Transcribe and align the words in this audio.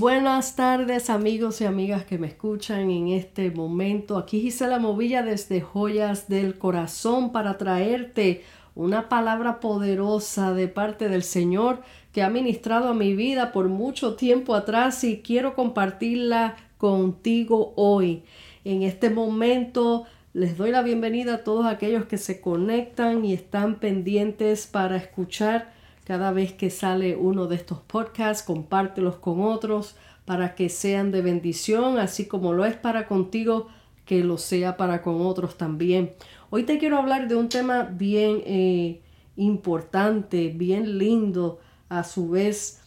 Buenas 0.00 0.56
tardes 0.56 1.10
amigos 1.10 1.60
y 1.60 1.66
amigas 1.66 2.06
que 2.06 2.16
me 2.16 2.28
escuchan 2.28 2.90
en 2.90 3.08
este 3.08 3.50
momento. 3.50 4.16
Aquí 4.16 4.40
Gisela 4.40 4.78
Movilla 4.78 5.22
desde 5.22 5.60
Joyas 5.60 6.26
del 6.26 6.56
Corazón 6.56 7.32
para 7.32 7.58
traerte 7.58 8.42
una 8.74 9.10
palabra 9.10 9.60
poderosa 9.60 10.54
de 10.54 10.68
parte 10.68 11.10
del 11.10 11.22
Señor 11.22 11.82
que 12.14 12.22
ha 12.22 12.30
ministrado 12.30 12.88
a 12.88 12.94
mi 12.94 13.14
vida 13.14 13.52
por 13.52 13.68
mucho 13.68 14.14
tiempo 14.14 14.54
atrás 14.54 15.04
y 15.04 15.20
quiero 15.20 15.54
compartirla 15.54 16.56
contigo 16.78 17.74
hoy. 17.76 18.22
En 18.64 18.82
este 18.82 19.10
momento 19.10 20.06
les 20.32 20.56
doy 20.56 20.70
la 20.70 20.80
bienvenida 20.80 21.34
a 21.34 21.44
todos 21.44 21.66
aquellos 21.66 22.06
que 22.06 22.16
se 22.16 22.40
conectan 22.40 23.22
y 23.26 23.34
están 23.34 23.74
pendientes 23.74 24.66
para 24.66 24.96
escuchar 24.96 25.78
cada 26.10 26.32
vez 26.32 26.52
que 26.52 26.70
sale 26.70 27.14
uno 27.14 27.46
de 27.46 27.54
estos 27.54 27.78
podcasts, 27.82 28.42
compártelos 28.42 29.14
con 29.18 29.42
otros 29.42 29.94
para 30.24 30.56
que 30.56 30.68
sean 30.68 31.12
de 31.12 31.22
bendición, 31.22 32.00
así 32.00 32.26
como 32.26 32.52
lo 32.52 32.64
es 32.64 32.74
para 32.74 33.06
contigo, 33.06 33.68
que 34.06 34.24
lo 34.24 34.36
sea 34.36 34.76
para 34.76 35.02
con 35.02 35.20
otros 35.20 35.56
también. 35.56 36.14
Hoy 36.50 36.64
te 36.64 36.78
quiero 36.78 36.98
hablar 36.98 37.28
de 37.28 37.36
un 37.36 37.48
tema 37.48 37.84
bien 37.84 38.42
eh, 38.44 39.02
importante, 39.36 40.48
bien 40.48 40.98
lindo 40.98 41.60
a 41.88 42.02
su 42.02 42.30
vez, 42.30 42.82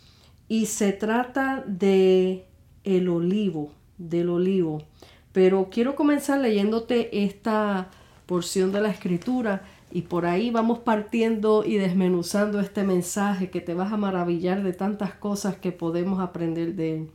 y 0.50 0.66
se 0.66 0.92
trata 0.92 1.64
de 1.66 2.46
el 2.84 3.08
olivo, 3.08 3.72
del 3.98 4.28
olivo. 4.32 4.84
Pero 5.32 5.70
quiero 5.72 5.96
comenzar 5.96 6.42
leyéndote 6.42 7.24
esta 7.24 7.90
porción 8.26 8.74
de 8.74 8.82
la 8.82 8.90
escritura 8.90 9.64
y 9.94 10.02
por 10.02 10.26
ahí 10.26 10.50
vamos 10.50 10.80
partiendo 10.80 11.64
y 11.64 11.78
desmenuzando 11.78 12.60
este 12.60 12.84
mensaje 12.84 13.52
que 13.52 13.62
te 13.62 13.76
vas 13.76 13.94
a 13.94 13.98
maravillar 13.98 14.64
de 14.64 14.74
tantas 14.74 15.14
cosas 15.14 15.58
que 15.58 15.72
podemos 15.72 16.20
aprender 16.20 16.74
de 16.74 16.96
él. 16.96 17.12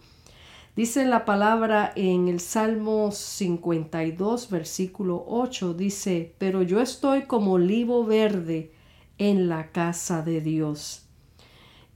Dice 0.77 1.05
la 1.05 1.25
palabra 1.25 1.93
en 1.97 2.29
el 2.29 2.39
Salmo 2.39 3.11
52, 3.11 4.49
versículo 4.49 5.25
8, 5.27 5.75
dice, 5.75 6.37
pero 6.39 6.62
yo 6.62 6.81
estoy 6.81 7.23
como 7.23 7.55
olivo 7.55 8.05
verde 8.05 8.71
en 9.19 9.49
la 9.49 9.73
casa 9.73 10.23
de 10.23 10.41
Dios. 10.41 11.09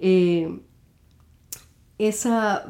Eh, 0.00 0.62
esa, 1.98 2.66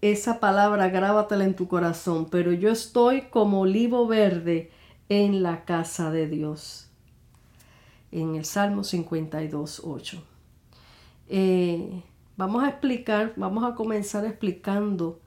esa 0.00 0.40
palabra 0.40 0.88
grábatela 0.88 1.44
en 1.44 1.54
tu 1.54 1.68
corazón, 1.68 2.26
pero 2.28 2.52
yo 2.52 2.70
estoy 2.70 3.28
como 3.30 3.60
olivo 3.60 4.08
verde 4.08 4.72
en 5.08 5.44
la 5.44 5.64
casa 5.64 6.10
de 6.10 6.26
Dios 6.26 6.88
en 8.12 8.36
el 8.36 8.44
Salmo 8.44 8.84
52, 8.84 9.82
8. 9.84 10.22
Eh, 11.28 12.02
vamos 12.36 12.62
a 12.62 12.68
explicar, 12.68 13.32
vamos 13.36 13.64
a 13.64 13.74
comenzar 13.74 14.24
explicando 14.24 15.18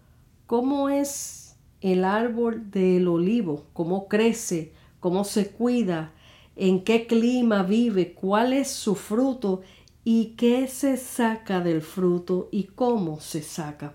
cómo 0.45 0.89
es 0.89 1.57
el 1.81 2.05
árbol 2.05 2.71
del 2.71 3.07
olivo, 3.07 3.65
cómo 3.73 4.07
crece, 4.07 4.71
cómo 4.99 5.23
se 5.23 5.49
cuida, 5.51 6.11
en 6.55 6.83
qué 6.83 7.05
clima 7.07 7.63
vive, 7.63 8.13
cuál 8.13 8.53
es 8.53 8.71
su 8.71 8.95
fruto 8.95 9.61
y 10.03 10.35
qué 10.37 10.67
se 10.67 10.97
saca 10.97 11.59
del 11.59 11.81
fruto 11.81 12.47
y 12.51 12.63
cómo 12.63 13.19
se 13.19 13.41
saca. 13.41 13.93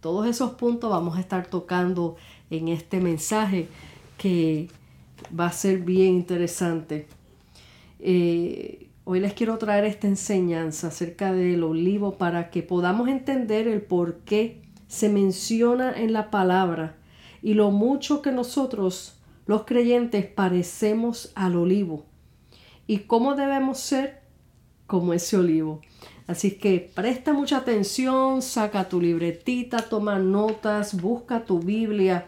Todos 0.00 0.26
esos 0.26 0.52
puntos 0.52 0.90
vamos 0.90 1.16
a 1.16 1.20
estar 1.20 1.46
tocando 1.46 2.16
en 2.48 2.68
este 2.68 3.00
mensaje 3.00 3.68
que 4.16 4.68
va 5.38 5.46
a 5.46 5.52
ser 5.52 5.80
bien 5.80 6.14
interesante. 6.14 7.06
Eh, 8.02 8.90
hoy 9.04 9.20
les 9.20 9.34
quiero 9.34 9.58
traer 9.58 9.84
esta 9.84 10.06
enseñanza 10.06 10.88
acerca 10.88 11.32
del 11.32 11.62
olivo 11.62 12.16
para 12.16 12.50
que 12.50 12.62
podamos 12.62 13.08
entender 13.08 13.68
el 13.68 13.82
por 13.82 14.20
qué 14.20 14.62
se 14.88 15.08
menciona 15.08 15.92
en 15.92 16.12
la 16.14 16.30
palabra 16.30 16.96
y 17.42 17.54
lo 17.54 17.70
mucho 17.70 18.22
que 18.22 18.32
nosotros 18.32 19.20
los 19.46 19.64
creyentes 19.64 20.26
parecemos 20.26 21.32
al 21.34 21.56
olivo 21.56 22.06
y 22.86 23.00
cómo 23.00 23.34
debemos 23.34 23.78
ser 23.78 24.20
como 24.86 25.12
ese 25.12 25.36
olivo. 25.36 25.80
Así 26.26 26.52
que 26.52 26.90
presta 26.94 27.32
mucha 27.32 27.58
atención, 27.58 28.40
saca 28.40 28.88
tu 28.88 29.00
libretita, 29.00 29.78
toma 29.78 30.18
notas, 30.18 31.00
busca 31.00 31.44
tu 31.44 31.60
Biblia 31.60 32.26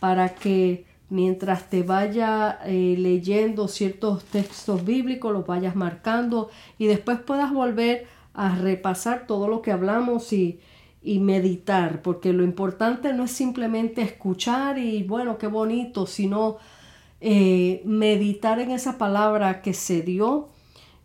para 0.00 0.34
que 0.34 0.86
mientras 1.10 1.68
te 1.68 1.82
vaya 1.82 2.60
eh, 2.64 2.94
leyendo 2.96 3.68
ciertos 3.68 4.24
textos 4.24 4.84
bíblicos, 4.84 5.32
los 5.32 5.46
vayas 5.46 5.76
marcando 5.76 6.50
y 6.78 6.86
después 6.86 7.18
puedas 7.18 7.52
volver 7.52 8.06
a 8.32 8.56
repasar 8.56 9.26
todo 9.26 9.48
lo 9.48 9.60
que 9.60 9.72
hablamos 9.72 10.32
y, 10.32 10.60
meditar, 11.02 12.02
porque 12.02 12.32
lo 12.32 12.44
importante 12.44 13.14
no 13.14 13.24
es 13.24 13.30
simplemente 13.30 14.02
escuchar 14.02 14.78
y 14.78 15.02
bueno, 15.02 15.38
qué 15.38 15.46
bonito, 15.46 16.06
sino 16.06 16.58
eh, 17.22 17.80
meditar 17.86 18.60
en 18.60 18.70
esa 18.70 18.98
palabra 18.98 19.62
que 19.62 19.72
se 19.72 20.02
dio 20.02 20.50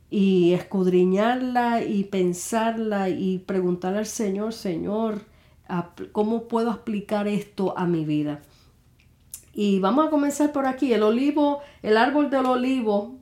y 0.09 0.51
escudriñarla 0.53 1.83
y 1.83 2.03
pensarla 2.03 3.09
y 3.09 3.39
preguntarle 3.39 3.99
al 3.99 4.05
Señor, 4.05 4.53
Señor, 4.53 5.21
¿cómo 6.11 6.43
puedo 6.49 6.71
aplicar 6.71 7.27
esto 7.29 7.77
a 7.77 7.85
mi 7.85 8.03
vida? 8.03 8.41
Y 9.57 9.79
vamos 9.79 10.05
a 10.05 10.09
comenzar 10.09 10.51
por 10.51 10.67
aquí. 10.67 10.93
El 10.93 11.01
olivo, 11.01 11.61
el 11.81 11.95
árbol 11.95 12.29
del 12.29 12.45
olivo. 12.45 13.15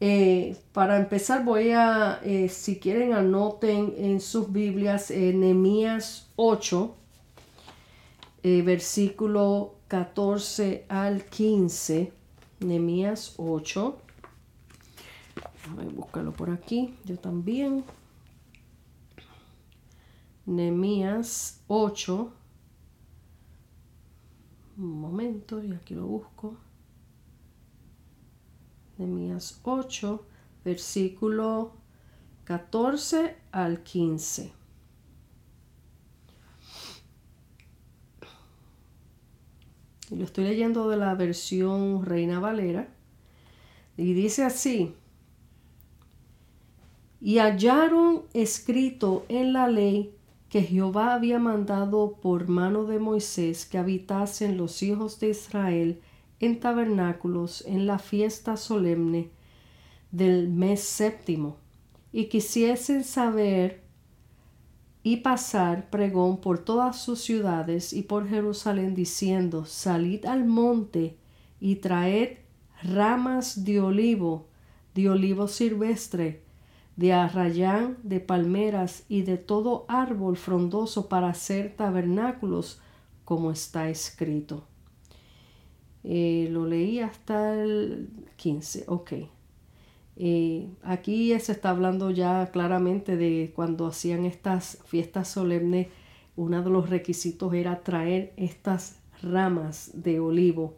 Eh, 0.00 0.56
para 0.72 0.96
empezar 0.96 1.44
voy 1.44 1.72
a, 1.72 2.20
eh, 2.22 2.48
si 2.48 2.78
quieren 2.78 3.12
anoten 3.12 3.92
en 3.98 4.20
sus 4.20 4.52
Biblias, 4.52 5.10
Nehemías 5.10 6.30
8, 6.36 6.94
eh, 8.44 8.62
versículo 8.62 9.74
14 9.88 10.86
al 10.88 11.24
15. 11.24 12.12
Nehemías 12.60 13.34
8. 13.38 13.98
Voy 15.74 15.86
a 15.86 15.88
buscarlo 15.88 16.32
por 16.32 16.50
aquí, 16.50 16.94
yo 17.04 17.18
también. 17.18 17.84
Nehemías 20.46 21.60
8, 21.66 22.32
un 24.78 25.00
momento 25.00 25.62
y 25.62 25.72
aquí 25.72 25.94
lo 25.94 26.06
busco. 26.06 26.56
Mías 28.96 29.60
8, 29.62 30.24
versículo 30.64 31.72
14 32.44 33.36
al 33.52 33.82
15. 33.82 34.52
Y 40.10 40.16
lo 40.16 40.24
estoy 40.24 40.44
leyendo 40.44 40.88
de 40.88 40.96
la 40.96 41.14
versión 41.14 42.04
Reina 42.04 42.40
Valera. 42.40 42.88
Y 43.96 44.14
dice 44.14 44.44
así. 44.44 44.94
Y 47.20 47.38
hallaron 47.38 48.22
escrito 48.32 49.26
en 49.28 49.52
la 49.52 49.68
ley 49.68 50.17
que 50.48 50.62
Jehová 50.62 51.14
había 51.14 51.38
mandado 51.38 52.18
por 52.22 52.48
mano 52.48 52.84
de 52.84 52.98
Moisés 52.98 53.66
que 53.66 53.78
habitasen 53.78 54.56
los 54.56 54.82
hijos 54.82 55.20
de 55.20 55.30
Israel 55.30 56.00
en 56.40 56.60
tabernáculos 56.60 57.64
en 57.66 57.86
la 57.86 57.98
fiesta 57.98 58.56
solemne 58.56 59.30
del 60.10 60.48
mes 60.48 60.80
séptimo, 60.80 61.56
y 62.12 62.26
quisiesen 62.26 63.04
saber 63.04 63.82
y 65.02 65.18
pasar 65.18 65.90
pregón 65.90 66.40
por 66.40 66.58
todas 66.58 67.00
sus 67.00 67.20
ciudades 67.20 67.92
y 67.92 68.02
por 68.02 68.28
Jerusalén, 68.28 68.94
diciendo, 68.94 69.64
Salid 69.64 70.24
al 70.24 70.44
monte 70.44 71.16
y 71.60 71.76
traed 71.76 72.38
ramas 72.82 73.64
de 73.64 73.80
olivo, 73.80 74.48
de 74.94 75.10
olivo 75.10 75.48
silvestre, 75.48 76.42
de 76.98 77.12
arrayán, 77.12 77.96
de 78.02 78.18
palmeras 78.18 79.04
y 79.08 79.22
de 79.22 79.38
todo 79.38 79.84
árbol 79.86 80.36
frondoso 80.36 81.08
para 81.08 81.28
hacer 81.28 81.76
tabernáculos, 81.76 82.80
como 83.24 83.52
está 83.52 83.88
escrito. 83.88 84.64
Eh, 86.02 86.48
lo 86.50 86.66
leí 86.66 86.98
hasta 86.98 87.54
el 87.54 88.10
15, 88.34 88.86
ok. 88.88 89.12
Eh, 90.16 90.70
aquí 90.82 91.38
se 91.38 91.52
está 91.52 91.70
hablando 91.70 92.10
ya 92.10 92.50
claramente 92.50 93.16
de 93.16 93.52
cuando 93.54 93.86
hacían 93.86 94.24
estas 94.24 94.78
fiestas 94.84 95.28
solemnes, 95.28 95.86
uno 96.34 96.64
de 96.64 96.70
los 96.70 96.90
requisitos 96.90 97.54
era 97.54 97.84
traer 97.84 98.32
estas 98.36 98.98
ramas 99.22 99.92
de 99.94 100.18
olivo. 100.18 100.74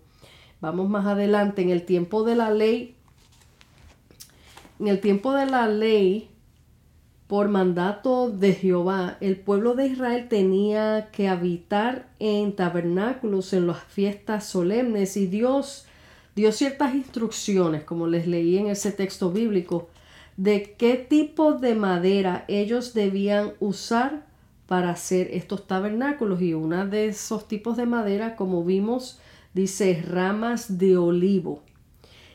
Vamos 0.60 0.90
más 0.90 1.06
adelante, 1.06 1.62
en 1.62 1.70
el 1.70 1.86
tiempo 1.86 2.24
de 2.24 2.34
la 2.36 2.50
ley 2.50 2.99
en 4.80 4.88
el 4.88 5.00
tiempo 5.00 5.34
de 5.34 5.44
la 5.44 5.68
ley, 5.68 6.30
por 7.26 7.48
mandato 7.48 8.30
de 8.30 8.54
Jehová, 8.54 9.18
el 9.20 9.36
pueblo 9.36 9.74
de 9.74 9.86
Israel 9.86 10.26
tenía 10.28 11.10
que 11.12 11.28
habitar 11.28 12.08
en 12.18 12.56
tabernáculos 12.56 13.52
en 13.52 13.66
las 13.66 13.84
fiestas 13.84 14.46
solemnes 14.46 15.16
y 15.16 15.26
Dios 15.26 15.86
dio 16.34 16.50
ciertas 16.50 16.94
instrucciones, 16.94 17.84
como 17.84 18.06
les 18.06 18.26
leí 18.26 18.56
en 18.56 18.68
ese 18.68 18.90
texto 18.90 19.30
bíblico, 19.30 19.90
de 20.38 20.74
qué 20.78 20.96
tipo 20.96 21.52
de 21.52 21.74
madera 21.74 22.46
ellos 22.48 22.94
debían 22.94 23.52
usar 23.60 24.26
para 24.66 24.90
hacer 24.90 25.28
estos 25.32 25.66
tabernáculos 25.66 26.40
y 26.40 26.54
una 26.54 26.86
de 26.86 27.08
esos 27.08 27.46
tipos 27.48 27.76
de 27.76 27.84
madera, 27.84 28.34
como 28.34 28.64
vimos, 28.64 29.20
dice 29.52 30.02
ramas 30.08 30.78
de 30.78 30.96
olivo. 30.96 31.62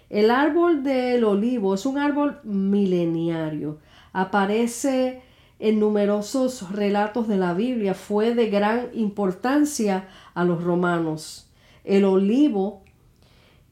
El 0.09 0.31
árbol 0.31 0.83
del 0.83 1.23
olivo 1.23 1.73
es 1.73 1.85
un 1.85 1.97
árbol 1.97 2.39
mileniario. 2.43 3.79
Aparece 4.13 5.21
en 5.59 5.79
numerosos 5.79 6.71
relatos 6.71 7.27
de 7.27 7.37
la 7.37 7.53
Biblia. 7.53 7.93
Fue 7.93 8.35
de 8.35 8.49
gran 8.49 8.89
importancia 8.93 10.07
a 10.33 10.43
los 10.43 10.63
romanos. 10.63 11.49
El 11.83 12.05
olivo 12.05 12.83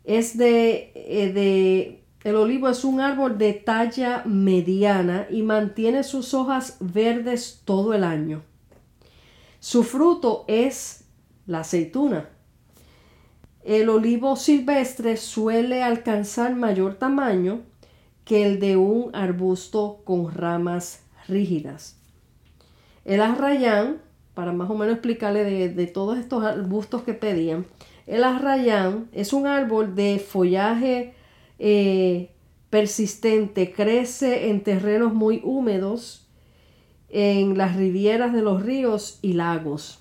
es 0.04 0.38
de, 0.38 0.92
eh, 0.96 1.32
de 1.34 2.04
el 2.24 2.36
olivo 2.36 2.70
es 2.70 2.86
un 2.86 3.02
árbol 3.02 3.38
de 3.38 3.54
talla 3.54 4.24
mediana 4.26 5.28
y 5.30 5.42
mantiene 5.42 6.04
sus 6.04 6.34
hojas 6.34 6.78
verdes 6.80 7.62
todo 7.66 7.94
el 7.94 8.04
año. 8.04 8.44
Su 9.60 9.84
fruto 9.84 10.46
es 10.48 11.06
la 11.46 11.60
aceituna. 11.60 12.30
El 13.64 13.88
olivo 13.88 14.36
silvestre 14.36 15.16
suele 15.16 15.84
alcanzar 15.84 16.56
mayor 16.56 16.96
tamaño 16.96 17.62
que 18.26 18.46
el 18.46 18.60
de 18.60 18.76
un 18.76 19.16
arbusto 19.16 20.02
con 20.04 20.34
ramas 20.34 21.04
rígidas. 21.28 21.98
El 23.06 23.22
arrayán, 23.22 24.02
para 24.34 24.52
más 24.52 24.70
o 24.70 24.76
menos 24.76 24.96
explicarle 24.96 25.70
de, 25.70 25.88
todos 25.88 26.18
estos 26.18 26.44
arbustos 26.44 27.04
que 27.04 27.14
pedían, 27.14 27.66
el 28.06 28.24
arrayán 28.24 29.08
es 29.14 29.32
un 29.32 29.48
árbol 29.48 29.96
de 29.96 30.20
follaje 30.20 31.14
eh, 31.58 32.32
persistente, 32.70 33.72
crece 33.72 34.50
en 34.50 34.62
terrenos 34.62 35.14
muy 35.14 35.42
húmedos, 35.44 36.28
en 37.10 37.58
las 37.58 37.76
rivieras 37.76 38.34
de 38.34 38.42
los 38.42 38.64
ríos 38.64 39.20
y 39.22 39.34
lagos. 39.34 40.00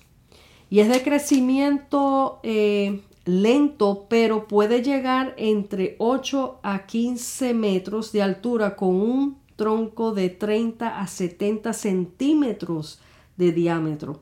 Y 0.69 0.79
es 0.79 0.89
de 0.89 1.03
crecimiento 1.03 2.39
eh, 2.41 3.01
lento, 3.25 4.07
pero 4.09 4.47
puede 4.47 4.81
llegar 4.81 5.33
entre 5.37 5.95
8 5.99 6.59
a 6.61 6.85
15 6.85 7.53
metros 7.53 8.11
de 8.11 8.21
altura 8.21 8.75
con 8.75 8.95
un 8.95 9.37
tronco 9.55 10.13
de 10.13 10.29
30 10.29 10.99
a 10.99 11.07
70 11.07 11.73
centímetros 11.73 12.99
de 13.37 13.51
diámetro. 13.51 14.21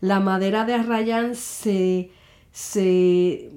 La 0.00 0.20
madera 0.20 0.64
de 0.64 0.74
arrayán 0.74 1.34
se, 1.34 2.10
se, 2.52 3.50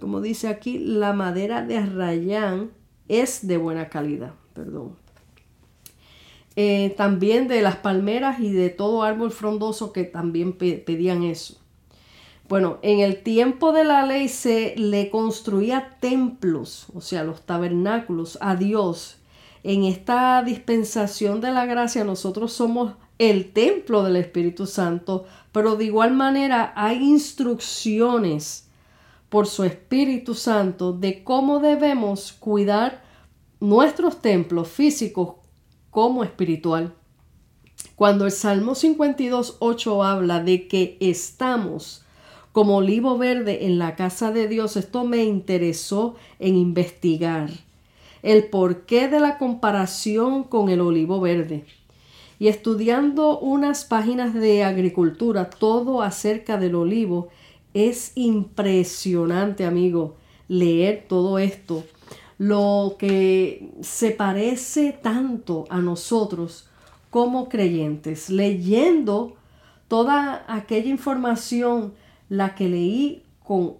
como 0.00 0.20
dice 0.20 0.48
aquí, 0.48 0.78
la 0.78 1.12
madera 1.12 1.62
de 1.62 1.78
arrayán 1.78 2.70
es 3.08 3.46
de 3.46 3.58
buena 3.58 3.88
calidad, 3.88 4.34
perdón. 4.54 4.96
Eh, 6.54 6.94
también 6.96 7.48
de 7.48 7.62
las 7.62 7.76
palmeras 7.76 8.40
y 8.40 8.52
de 8.52 8.68
todo 8.68 9.02
árbol 9.02 9.30
frondoso 9.30 9.92
que 9.92 10.04
también 10.04 10.52
pedían 10.52 11.22
eso. 11.22 11.61
Bueno, 12.52 12.76
en 12.82 13.00
el 13.00 13.22
tiempo 13.22 13.72
de 13.72 13.82
la 13.82 14.04
ley 14.04 14.28
se 14.28 14.74
le 14.76 15.08
construía 15.08 15.96
templos, 16.00 16.84
o 16.92 17.00
sea, 17.00 17.24
los 17.24 17.46
tabernáculos 17.46 18.36
a 18.42 18.56
Dios. 18.56 19.16
En 19.62 19.84
esta 19.84 20.42
dispensación 20.42 21.40
de 21.40 21.50
la 21.50 21.64
gracia 21.64 22.04
nosotros 22.04 22.52
somos 22.52 22.92
el 23.16 23.54
templo 23.54 24.02
del 24.02 24.16
Espíritu 24.16 24.66
Santo, 24.66 25.24
pero 25.50 25.76
de 25.76 25.86
igual 25.86 26.12
manera 26.12 26.74
hay 26.76 26.98
instrucciones 26.98 28.68
por 29.30 29.46
su 29.46 29.64
Espíritu 29.64 30.34
Santo 30.34 30.92
de 30.92 31.24
cómo 31.24 31.58
debemos 31.58 32.34
cuidar 32.34 33.02
nuestros 33.60 34.20
templos 34.20 34.68
físicos 34.68 35.36
como 35.88 36.22
espiritual. 36.22 36.92
Cuando 37.96 38.26
el 38.26 38.30
Salmo 38.30 38.74
52, 38.74 39.56
8 39.58 40.04
habla 40.04 40.44
de 40.44 40.68
que 40.68 40.98
estamos 41.00 42.04
como 42.52 42.76
olivo 42.76 43.16
verde 43.18 43.66
en 43.66 43.78
la 43.78 43.96
casa 43.96 44.30
de 44.30 44.46
Dios, 44.46 44.76
esto 44.76 45.04
me 45.04 45.24
interesó 45.24 46.16
en 46.38 46.56
investigar 46.56 47.50
el 48.22 48.44
porqué 48.44 49.08
de 49.08 49.20
la 49.20 49.38
comparación 49.38 50.44
con 50.44 50.68
el 50.68 50.80
olivo 50.80 51.20
verde. 51.20 51.64
Y 52.38 52.48
estudiando 52.48 53.38
unas 53.38 53.84
páginas 53.84 54.34
de 54.34 54.64
agricultura, 54.64 55.50
todo 55.50 56.02
acerca 56.02 56.56
del 56.56 56.74
olivo, 56.74 57.28
es 57.74 58.12
impresionante, 58.14 59.64
amigo, 59.64 60.16
leer 60.48 61.06
todo 61.08 61.38
esto. 61.38 61.84
Lo 62.38 62.96
que 62.98 63.70
se 63.80 64.10
parece 64.10 64.92
tanto 64.92 65.64
a 65.70 65.78
nosotros 65.78 66.68
como 67.10 67.48
creyentes, 67.48 68.30
leyendo 68.30 69.34
toda 69.88 70.44
aquella 70.48 70.88
información 70.88 71.92
la 72.32 72.54
que 72.54 72.66
leí 72.66 73.24
con 73.44 73.74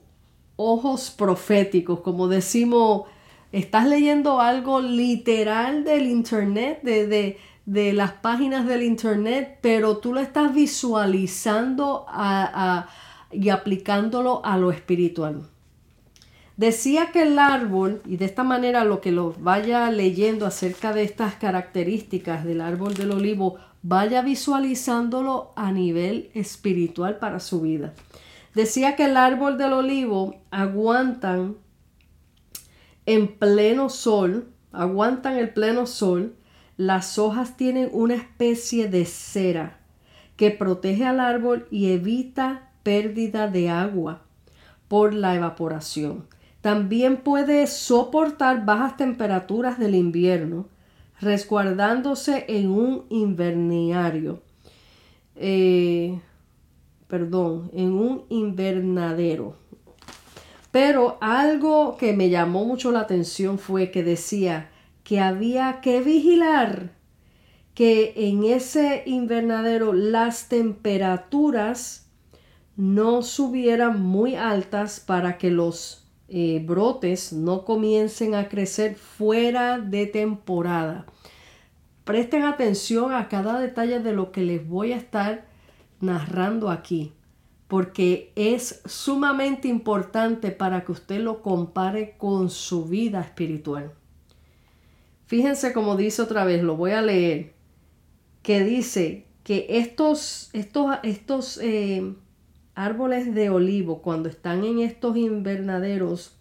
ojos 0.57 1.11
proféticos, 1.11 2.01
como 2.01 2.29
decimos, 2.29 3.05
estás 3.51 3.87
leyendo 3.89 4.43
algo 4.43 4.83
literal 4.83 5.85
del 5.85 6.07
internet, 6.07 6.83
de, 6.83 7.39
de, 7.65 7.93
las 7.95 8.13
páginas 8.13 8.67
del 8.67 8.83
internet, 8.83 9.59
pero 9.63 9.97
tú 9.97 10.13
lo 10.13 10.21
estás 10.21 10.53
visualizando 10.53 12.05
y 13.31 13.49
aplicándolo 13.49 14.45
a 14.45 14.59
lo 14.59 14.71
espiritual. 14.71 15.49
Decía 16.59 17.11
que 17.11 17.23
el 17.23 17.39
árbol, 17.39 18.03
y 18.05 18.19
de 18.19 18.27
esta 18.27 18.45
manera 18.45 18.85
lo 18.85 19.01
que 19.01 19.13
lo 19.13 19.35
vaya 19.39 19.91
leyendo 19.91 20.45
acerca 20.45 20.93
de 20.93 21.05
estas 21.05 21.37
características 21.37 22.45
del 22.45 22.61
árbol 22.61 22.93
del 22.93 23.13
olivo, 23.13 23.57
vaya 23.83 24.21
visualizándolo 24.21 25.53
a 25.57 25.73
nivel 25.73 26.31
espiritual 26.35 27.17
para 27.17 27.41
su 27.41 27.63
vida. 27.63 27.95
Decía 28.55 28.97
que 28.97 29.07
el 29.07 29.17
árbol 29.17 29.57
del 29.57 29.73
olivo 29.73 30.37
aguantan 30.51 31.57
en 33.07 33.39
pleno 33.39 33.89
sol, 33.89 34.49
aguantan 34.73 35.37
el 35.37 35.51
pleno 35.51 35.87
sol, 35.87 36.37
las 36.77 37.19
hojas 37.19 37.57
tienen 37.57 37.89
una 37.93 38.15
especie 38.15 38.89
de 38.89 39.05
cera 39.05 39.79
que 40.37 40.51
protege 40.51 41.05
al 41.05 41.21
árbol 41.21 41.67
y 41.71 41.93
evita 41.93 42.71
pérdida 42.83 43.49
de 43.49 43.71
agua 43.71 44.23
por 44.89 45.15
la 45.15 45.35
evaporación. 45.35 46.27
También 46.61 47.19
puede 47.19 47.67
soportar 47.67 48.65
bajas 48.65 48.97
temperaturas 48.97 49.79
del 49.79 49.95
invierno, 49.95 50.69
resguardándose 51.21 52.45
en 52.49 52.71
un 52.71 53.05
invernario. 53.09 54.43
Eh, 55.37 56.21
perdón, 57.13 57.71
en 57.75 57.93
un 57.93 58.25
invernadero. 58.31 59.55
Pero 60.71 61.19
algo 61.21 61.99
que 61.99 62.15
me 62.15 62.31
llamó 62.31 62.65
mucho 62.65 62.91
la 62.91 63.01
atención 63.01 63.59
fue 63.59 63.91
que 63.91 64.03
decía 64.03 64.71
que 65.05 65.21
había 65.21 65.83
que 65.83 66.01
vigilar 66.01 66.93
que 67.75 68.15
en 68.17 68.45
ese 68.45 69.03
invernadero 69.05 69.93
las 69.93 70.49
temperaturas 70.49 72.07
no 72.77 73.21
subieran 73.21 74.03
muy 74.03 74.35
altas 74.35 74.99
para 74.99 75.37
que 75.37 75.51
los 75.51 76.07
eh, 76.29 76.65
brotes 76.67 77.35
no 77.35 77.67
comiencen 77.67 78.35
a 78.35 78.49
crecer 78.49 78.95
fuera 78.95 79.79
de 79.79 80.07
temporada. 80.07 81.05
Presten 82.05 82.45
atención 82.45 83.13
a 83.13 83.29
cada 83.29 83.61
detalle 83.61 84.01
de 84.01 84.15
lo 84.15 84.33
que 84.33 84.41
les 84.41 84.67
voy 84.67 84.93
a 84.95 84.97
estar 84.97 85.52
narrando 86.03 86.71
aquí, 86.71 87.13
porque 87.69 88.33
es 88.37 88.83
sumamente 88.85 89.69
importante 89.69 90.51
para 90.51 90.85
que 90.85 90.93
usted 90.93 91.21
lo 91.21 91.41
compare 91.41 92.17
con 92.19 92.51
su 92.51 92.85
vida 92.85 93.21
espiritual. 93.21 93.93
Fíjense 95.27 95.73
como 95.73 95.97
dice 95.97 96.21
otra 96.21 96.45
vez, 96.45 96.63
lo 96.63 96.77
voy 96.77 96.91
a 96.91 97.01
leer, 97.01 97.55
que 98.43 98.63
dice 98.63 99.27
que 99.45 99.67
estos, 99.71 100.51
estos, 100.53 100.99
estos 101.03 101.59
eh, 101.63 102.15
árboles 102.75 103.35
de 103.35 103.49
olivo, 103.49 104.03
cuando 104.03 104.29
están 104.29 104.65
en 104.65 104.81
estos 104.81 105.17
invernaderos, 105.17 106.37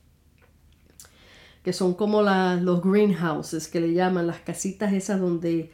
que 1.64 1.74
son 1.74 1.94
como 1.94 2.24
los 2.24 2.84
greenhouses 2.84 3.68
que 3.68 3.80
le 3.80 3.94
llaman, 3.94 4.28
las 4.28 4.40
casitas 4.40 4.94
esas 4.94 5.20
donde 5.20 5.72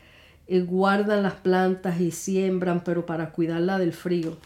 eh, 0.47 0.61
guardan 0.61 1.23
las 1.23 1.33
plantas 1.33 1.99
y 1.99 2.11
siembran, 2.11 2.83
pero 2.83 3.05
para 3.05 3.31
cuidarla 3.31 3.77
del 3.77 3.93
frío. 3.93 4.37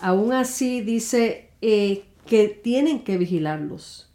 Aún 0.00 0.32
así 0.32 0.80
dice 0.80 1.50
eh, 1.60 2.04
que 2.26 2.48
tienen 2.48 3.04
que 3.04 3.18
vigilarlos. 3.18 4.10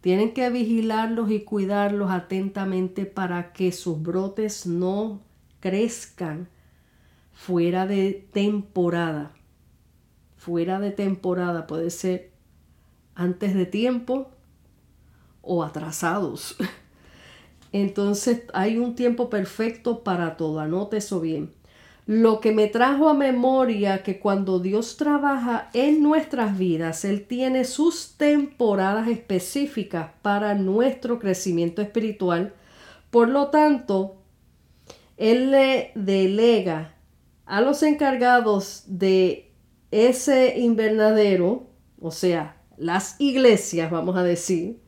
Tienen 0.00 0.34
que 0.34 0.50
vigilarlos 0.50 1.30
y 1.30 1.40
cuidarlos 1.40 2.10
atentamente 2.10 3.06
para 3.06 3.52
que 3.52 3.70
sus 3.70 4.02
brotes 4.02 4.66
no 4.66 5.20
crezcan 5.60 6.48
fuera 7.32 7.86
de 7.86 8.26
temporada. 8.32 9.30
Fuera 10.36 10.80
de 10.80 10.90
temporada 10.90 11.66
puede 11.66 11.90
ser 11.90 12.32
antes 13.14 13.54
de 13.54 13.66
tiempo 13.66 14.30
o 15.40 15.62
atrasados. 15.62 16.56
Entonces 17.72 18.42
hay 18.52 18.78
un 18.78 18.94
tiempo 18.94 19.30
perfecto 19.30 20.04
para 20.04 20.36
todo, 20.36 20.60
anote 20.60 20.98
eso 20.98 21.20
bien. 21.20 21.50
lo 22.06 22.40
que 22.40 22.52
me 22.52 22.66
trajo 22.66 23.08
a 23.08 23.14
memoria 23.14 24.02
que 24.02 24.18
cuando 24.18 24.58
Dios 24.58 24.96
trabaja 24.96 25.70
en 25.72 26.02
nuestras 26.02 26.58
vidas, 26.58 27.04
Él 27.04 27.26
tiene 27.26 27.64
sus 27.64 28.14
temporadas 28.16 29.08
específicas 29.08 30.10
para 30.20 30.54
nuestro 30.54 31.18
crecimiento 31.20 31.80
espiritual. 31.80 32.54
Por 33.10 33.28
lo 33.28 33.48
tanto, 33.48 34.16
Él 35.16 35.52
le 35.52 35.92
delega 35.94 36.94
a 37.46 37.60
los 37.60 37.82
encargados 37.82 38.84
de 38.86 39.52
ese 39.92 40.58
invernadero, 40.58 41.68
o 42.00 42.10
sea, 42.10 42.56
las 42.78 43.20
iglesias, 43.20 43.90
vamos 43.90 44.16
a 44.16 44.22
decir, 44.24 44.80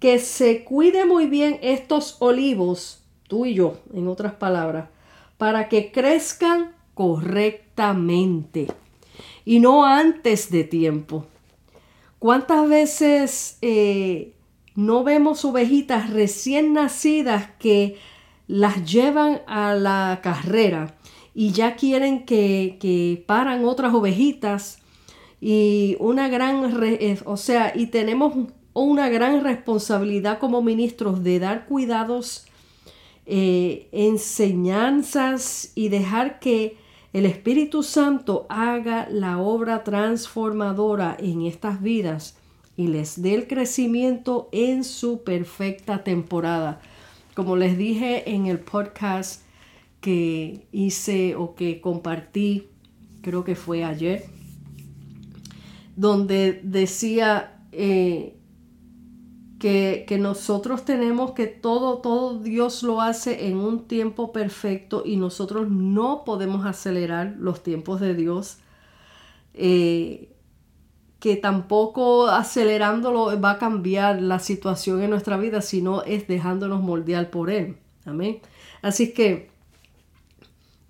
que 0.00 0.18
se 0.18 0.64
cuide 0.64 1.04
muy 1.04 1.26
bien 1.26 1.58
estos 1.62 2.16
olivos, 2.20 3.02
tú 3.26 3.46
y 3.46 3.54
yo, 3.54 3.78
en 3.92 4.08
otras 4.08 4.34
palabras, 4.34 4.88
para 5.36 5.68
que 5.68 5.90
crezcan 5.92 6.74
correctamente 6.94 8.68
y 9.44 9.60
no 9.60 9.84
antes 9.84 10.50
de 10.50 10.64
tiempo. 10.64 11.26
¿Cuántas 12.18 12.68
veces 12.68 13.58
eh, 13.62 14.34
no 14.74 15.04
vemos 15.04 15.44
ovejitas 15.44 16.10
recién 16.10 16.72
nacidas 16.72 17.50
que 17.58 17.96
las 18.46 18.90
llevan 18.90 19.42
a 19.46 19.74
la 19.74 20.20
carrera 20.22 20.96
y 21.34 21.52
ya 21.52 21.76
quieren 21.76 22.24
que, 22.24 22.78
que 22.80 23.22
paran 23.26 23.64
otras 23.64 23.94
ovejitas 23.94 24.80
y 25.40 25.96
una 26.00 26.28
gran, 26.28 26.82
eh, 26.82 27.18
o 27.24 27.36
sea, 27.36 27.72
y 27.74 27.86
tenemos 27.86 28.34
una 28.80 29.08
gran 29.08 29.42
responsabilidad 29.42 30.38
como 30.38 30.62
ministros 30.62 31.22
de 31.22 31.38
dar 31.38 31.66
cuidados 31.66 32.46
eh, 33.26 33.88
enseñanzas 33.92 35.72
y 35.74 35.88
dejar 35.88 36.40
que 36.40 36.76
el 37.12 37.26
Espíritu 37.26 37.82
Santo 37.82 38.46
haga 38.48 39.08
la 39.10 39.38
obra 39.38 39.84
transformadora 39.84 41.16
en 41.18 41.42
estas 41.42 41.82
vidas 41.82 42.38
y 42.76 42.86
les 42.86 43.20
dé 43.20 43.34
el 43.34 43.48
crecimiento 43.48 44.48
en 44.52 44.84
su 44.84 45.24
perfecta 45.24 46.04
temporada. 46.04 46.80
Como 47.34 47.56
les 47.56 47.76
dije 47.76 48.30
en 48.30 48.46
el 48.46 48.60
podcast 48.60 49.42
que 50.00 50.66
hice 50.72 51.34
o 51.34 51.54
que 51.54 51.80
compartí, 51.80 52.68
creo 53.20 53.42
que 53.42 53.56
fue 53.56 53.84
ayer, 53.84 54.24
donde 55.96 56.60
decía 56.62 57.60
eh, 57.72 58.37
que, 59.58 60.06
nosotros 60.20 60.84
tenemos 60.84 61.32
que 61.32 61.46
todo, 61.46 61.98
todo 61.98 62.38
Dios 62.38 62.82
lo 62.82 63.00
hace 63.00 63.48
en 63.48 63.56
un 63.56 63.86
tiempo 63.86 64.32
perfecto 64.32 65.02
y 65.04 65.16
nosotros 65.16 65.68
no 65.68 66.24
podemos 66.24 66.64
acelerar 66.64 67.34
los 67.38 67.62
tiempos 67.62 68.00
de 68.00 68.14
Dios. 68.14 68.58
Eh, 69.54 70.34
que 71.18 71.34
tampoco 71.36 72.28
acelerándolo 72.28 73.40
va 73.40 73.52
a 73.52 73.58
cambiar 73.58 74.22
la 74.22 74.38
situación 74.38 75.02
en 75.02 75.10
nuestra 75.10 75.36
vida, 75.36 75.62
sino 75.62 76.02
es 76.04 76.28
dejándonos 76.28 76.80
moldear 76.80 77.30
por 77.30 77.50
Él. 77.50 77.76
Amén. 78.04 78.40
Así 78.82 79.12
que 79.12 79.50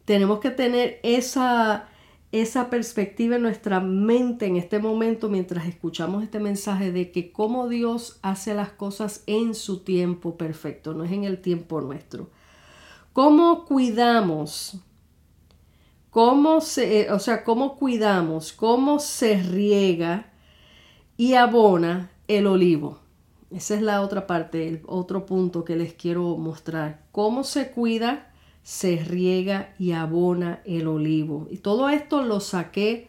tenemos 0.04 0.40
que 0.40 0.50
tener 0.50 1.00
esa, 1.02 1.87
esa 2.30 2.68
perspectiva 2.68 3.36
en 3.36 3.42
nuestra 3.42 3.80
mente 3.80 4.46
en 4.46 4.56
este 4.56 4.78
momento 4.78 5.28
mientras 5.28 5.66
escuchamos 5.66 6.22
este 6.22 6.40
mensaje 6.40 6.92
de 6.92 7.10
que 7.10 7.32
cómo 7.32 7.68
Dios 7.68 8.18
hace 8.22 8.54
las 8.54 8.70
cosas 8.70 9.22
en 9.26 9.54
su 9.54 9.80
tiempo 9.80 10.36
perfecto, 10.36 10.92
no 10.92 11.04
es 11.04 11.12
en 11.12 11.24
el 11.24 11.40
tiempo 11.40 11.80
nuestro. 11.80 12.28
¿Cómo 13.14 13.64
cuidamos? 13.64 14.78
¿Cómo 16.10 16.60
se, 16.60 17.02
eh, 17.02 17.12
o 17.12 17.18
sea, 17.18 17.44
cómo 17.44 17.76
cuidamos? 17.76 18.52
¿Cómo 18.52 18.98
se 18.98 19.42
riega 19.42 20.30
y 21.16 21.34
abona 21.34 22.10
el 22.28 22.46
olivo? 22.46 22.98
Esa 23.50 23.74
es 23.74 23.82
la 23.82 24.02
otra 24.02 24.26
parte, 24.26 24.68
el 24.68 24.82
otro 24.86 25.24
punto 25.24 25.64
que 25.64 25.76
les 25.76 25.94
quiero 25.94 26.36
mostrar. 26.36 27.04
¿Cómo 27.12 27.44
se 27.44 27.70
cuida 27.70 28.27
se 28.68 28.96
riega 28.96 29.72
y 29.78 29.92
abona 29.92 30.60
el 30.66 30.88
olivo. 30.88 31.48
Y 31.50 31.56
todo 31.56 31.88
esto 31.88 32.22
lo 32.22 32.38
saqué 32.38 33.08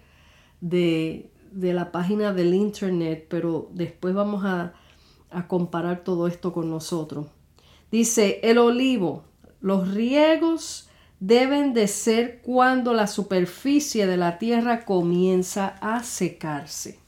de, 0.62 1.30
la 1.52 1.92
página 1.92 2.32
del 2.32 2.54
internet, 2.54 3.26
pero 3.28 3.68
después 3.74 4.14
vamos 4.16 4.46
a, 4.46 4.72
a 5.30 5.50
comparar 5.50 6.06
todo 6.06 6.30
esto 6.30 6.54
con 6.54 6.70
nosotros. 6.70 7.28
Dice, 7.92 8.40
el 8.42 8.58
olivo, 8.58 9.26
los 9.60 9.94
riegos 9.94 10.88
deben 11.20 11.74
de 11.74 11.90
ser 11.90 12.40
cuando 12.42 12.94
la 12.94 13.08
superficie 13.08 14.08
de 14.08 14.16
la 14.16 14.38
tierra 14.38 14.86
comienza 14.86 15.76
a 15.82 16.04
secarse. 16.04 17.00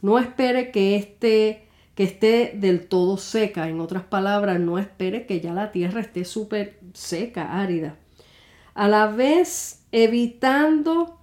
No 0.00 0.18
espere 0.18 0.70
que 0.70 0.96
este 0.96 1.68
que 1.94 2.04
esté 2.04 2.52
del 2.56 2.88
todo 2.88 3.16
seca. 3.16 3.68
En 3.68 3.80
otras 3.80 4.04
palabras, 4.04 4.60
no 4.60 4.78
espere 4.78 5.26
que 5.26 5.40
ya 5.40 5.52
la 5.52 5.70
tierra 5.70 6.00
esté 6.00 6.24
súper 6.24 6.80
seca, 6.92 7.60
árida. 7.60 7.96
A 8.74 8.88
la 8.88 9.06
vez, 9.06 9.86
evitando 9.92 11.20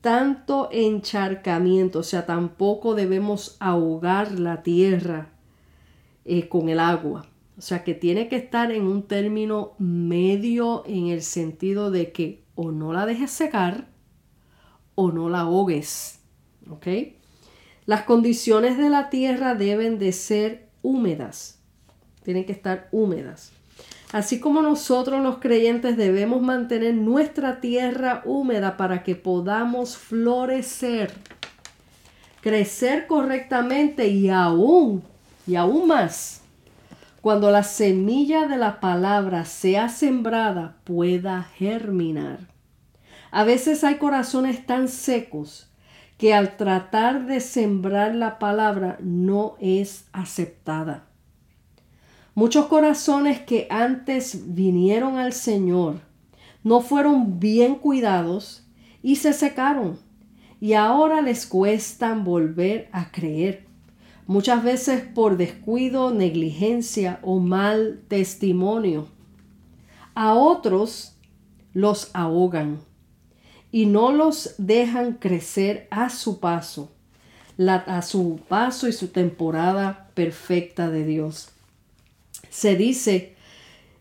tanto 0.00 0.68
encharcamiento, 0.72 2.00
o 2.00 2.02
sea, 2.02 2.26
tampoco 2.26 2.94
debemos 2.96 3.56
ahogar 3.60 4.32
la 4.32 4.62
tierra 4.64 5.30
eh, 6.24 6.48
con 6.48 6.68
el 6.68 6.80
agua. 6.80 7.26
O 7.56 7.60
sea, 7.60 7.84
que 7.84 7.94
tiene 7.94 8.28
que 8.28 8.36
estar 8.36 8.72
en 8.72 8.82
un 8.82 9.04
término 9.04 9.74
medio 9.78 10.82
en 10.86 11.08
el 11.08 11.22
sentido 11.22 11.92
de 11.92 12.10
que 12.10 12.42
o 12.56 12.72
no 12.72 12.92
la 12.92 13.06
dejes 13.06 13.30
secar 13.30 13.88
o 14.96 15.12
no 15.12 15.28
la 15.28 15.40
ahogues. 15.40 16.20
¿Ok? 16.68 16.86
Las 17.84 18.02
condiciones 18.02 18.78
de 18.78 18.90
la 18.90 19.10
tierra 19.10 19.56
deben 19.56 19.98
de 19.98 20.12
ser 20.12 20.68
húmedas, 20.82 21.58
tienen 22.22 22.44
que 22.44 22.52
estar 22.52 22.88
húmedas. 22.92 23.52
Así 24.12 24.38
como 24.38 24.62
nosotros 24.62 25.20
los 25.22 25.38
creyentes 25.38 25.96
debemos 25.96 26.42
mantener 26.42 26.94
nuestra 26.94 27.60
tierra 27.60 28.22
húmeda 28.24 28.76
para 28.76 29.02
que 29.02 29.16
podamos 29.16 29.96
florecer, 29.96 31.12
crecer 32.40 33.06
correctamente 33.08 34.06
y 34.08 34.28
aún, 34.28 35.02
y 35.46 35.56
aún 35.56 35.88
más, 35.88 36.42
cuando 37.20 37.50
la 37.50 37.64
semilla 37.64 38.46
de 38.46 38.58
la 38.58 38.78
palabra 38.80 39.44
sea 39.44 39.88
sembrada, 39.88 40.76
pueda 40.84 41.42
germinar. 41.42 42.38
A 43.32 43.42
veces 43.42 43.82
hay 43.82 43.96
corazones 43.96 44.66
tan 44.66 44.88
secos 44.88 45.71
que 46.22 46.32
al 46.32 46.56
tratar 46.56 47.26
de 47.26 47.40
sembrar 47.40 48.14
la 48.14 48.38
palabra 48.38 48.96
no 49.00 49.56
es 49.58 50.06
aceptada. 50.12 51.08
Muchos 52.36 52.66
corazones 52.66 53.40
que 53.40 53.66
antes 53.70 54.54
vinieron 54.54 55.18
al 55.18 55.32
Señor 55.32 55.96
no 56.62 56.80
fueron 56.80 57.40
bien 57.40 57.74
cuidados 57.74 58.64
y 59.02 59.16
se 59.16 59.32
secaron 59.32 59.98
y 60.60 60.74
ahora 60.74 61.22
les 61.22 61.44
cuesta 61.44 62.14
volver 62.14 62.88
a 62.92 63.10
creer, 63.10 63.66
muchas 64.28 64.62
veces 64.62 65.02
por 65.02 65.36
descuido, 65.36 66.14
negligencia 66.14 67.18
o 67.22 67.40
mal 67.40 68.00
testimonio. 68.06 69.08
A 70.14 70.34
otros 70.34 71.16
los 71.72 72.12
ahogan 72.14 72.78
y 73.72 73.86
no 73.86 74.12
los 74.12 74.54
dejan 74.58 75.14
crecer 75.14 75.88
a 75.90 76.10
su 76.10 76.38
paso, 76.38 76.92
a 77.66 78.02
su 78.02 78.38
paso 78.46 78.86
y 78.86 78.92
su 78.92 79.08
temporada 79.08 80.10
perfecta 80.14 80.90
de 80.90 81.04
Dios. 81.04 81.48
Se 82.50 82.76
dice 82.76 83.34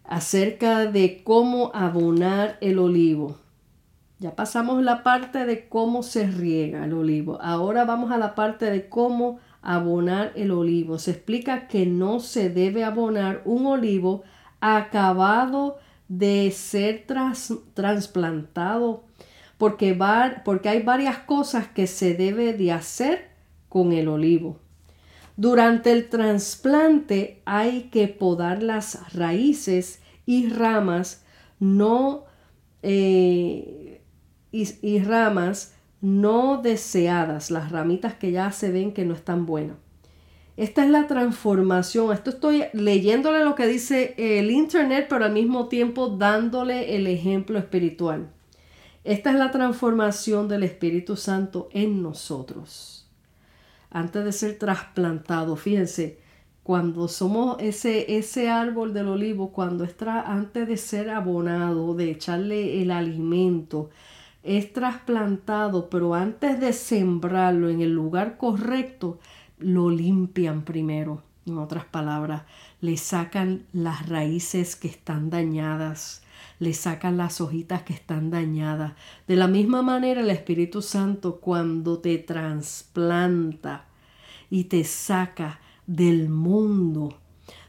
acerca 0.03 0.85
de 0.85 1.23
cómo 1.23 1.71
abonar 1.73 2.57
el 2.59 2.79
olivo. 2.79 3.37
Ya 4.19 4.35
pasamos 4.35 4.83
la 4.83 5.03
parte 5.03 5.45
de 5.45 5.69
cómo 5.69 6.03
se 6.03 6.27
riega 6.27 6.83
el 6.83 6.93
olivo. 6.93 7.39
Ahora 7.41 7.85
vamos 7.85 8.11
a 8.11 8.17
la 8.17 8.35
parte 8.35 8.69
de 8.69 8.89
cómo 8.89 9.39
abonar 9.61 10.33
el 10.35 10.51
olivo. 10.51 10.99
Se 10.99 11.11
explica 11.11 11.67
que 11.67 11.85
no 11.85 12.19
se 12.19 12.49
debe 12.49 12.83
abonar 12.83 13.41
un 13.45 13.65
olivo 13.65 14.23
acabado 14.59 15.77
de 16.09 16.51
ser 16.51 17.05
trasplantado 17.73 19.05
porque, 19.61 19.95
porque 20.43 20.69
hay 20.69 20.81
varias 20.81 21.19
cosas 21.19 21.67
que 21.67 21.85
se 21.85 22.15
debe 22.15 22.53
de 22.53 22.71
hacer 22.71 23.29
con 23.69 23.91
el 23.91 24.07
olivo. 24.07 24.57
Durante 25.37 25.91
el 25.91 26.09
trasplante 26.09 27.43
hay 27.45 27.83
que 27.91 28.07
podar 28.07 28.63
las 28.63 29.13
raíces 29.13 30.01
y 30.25 30.49
ramas 30.49 31.23
no 31.59 32.25
eh, 32.81 34.01
y, 34.51 34.99
ramas 35.03 35.75
no 36.01 36.59
deseadas, 36.63 37.51
las 37.51 37.71
ramitas 37.71 38.15
que 38.15 38.31
ya 38.31 38.51
se 38.51 38.71
ven 38.71 38.91
que 38.93 39.05
no 39.05 39.13
están 39.13 39.45
buenas. 39.45 39.77
Esta 40.57 40.83
es 40.83 40.89
la 40.89 41.05
transformación. 41.05 42.11
Esto 42.11 42.31
estoy 42.31 42.63
leyéndole 42.73 43.45
lo 43.45 43.53
que 43.53 43.67
dice 43.67 44.15
el 44.17 44.49
Internet, 44.49 45.05
pero 45.07 45.25
al 45.25 45.33
mismo 45.33 45.67
tiempo 45.67 46.07
dándole 46.07 46.95
el 46.95 47.05
ejemplo 47.05 47.59
espiritual. 47.59 48.31
Esta 49.03 49.31
es 49.31 49.38
la 49.38 49.50
transformación 49.50 50.48
del 50.48 50.63
Espíritu 50.63 51.15
Santo 51.15 51.70
en 51.72 52.03
nosotros. 52.03 53.10
Antes 53.89 54.24
de 54.24 54.31
ser 54.31 54.60
trasplantado, 54.60 55.55
fíjense, 55.55 56.20
cuando 56.62 57.08
somos 57.08 57.58
ese, 57.60 58.17
ese 58.17 58.50
árbol 58.50 58.93
del 58.93 59.08
olivo, 59.08 59.51
cuando 59.51 59.84
es 59.84 59.96
antes 60.03 60.67
de 60.67 60.77
ser 60.77 61.10
abonado, 61.10 61.96
de 61.96 62.12
echarle 62.12 62.84
el 62.84 62.91
alimento, 62.91 63.89
es 64.43 64.72
trasplantado, 64.72 65.89
pero 65.89 66.13
antes 66.13 66.60
de 66.60 66.72
sembrarlo 66.72 67.70
en 67.70 67.81
el 67.81 67.93
lugar 67.93 68.38
correcto, 68.38 69.20
lo 69.58 69.89
limpian 69.89 70.63
primero. 70.63 71.24
En 71.48 71.58
otras 71.58 71.86
palabras, 71.86 72.43
le 72.81 72.98
sacan 72.98 73.65
las 73.74 74.08
raíces 74.08 74.75
que 74.75 74.88
están 74.88 75.31
dañadas, 75.31 76.20
le 76.61 76.75
sacan 76.75 77.17
las 77.17 77.41
hojitas 77.41 77.81
que 77.81 77.93
están 77.93 78.29
dañadas. 78.29 78.93
De 79.27 79.35
la 79.35 79.47
misma 79.47 79.81
manera, 79.81 80.21
el 80.21 80.29
Espíritu 80.29 80.83
Santo 80.83 81.39
cuando 81.39 81.97
te 81.97 82.19
trasplanta 82.19 83.85
y 84.47 84.65
te 84.65 84.83
saca 84.83 85.59
del 85.87 86.29
mundo, 86.29 87.17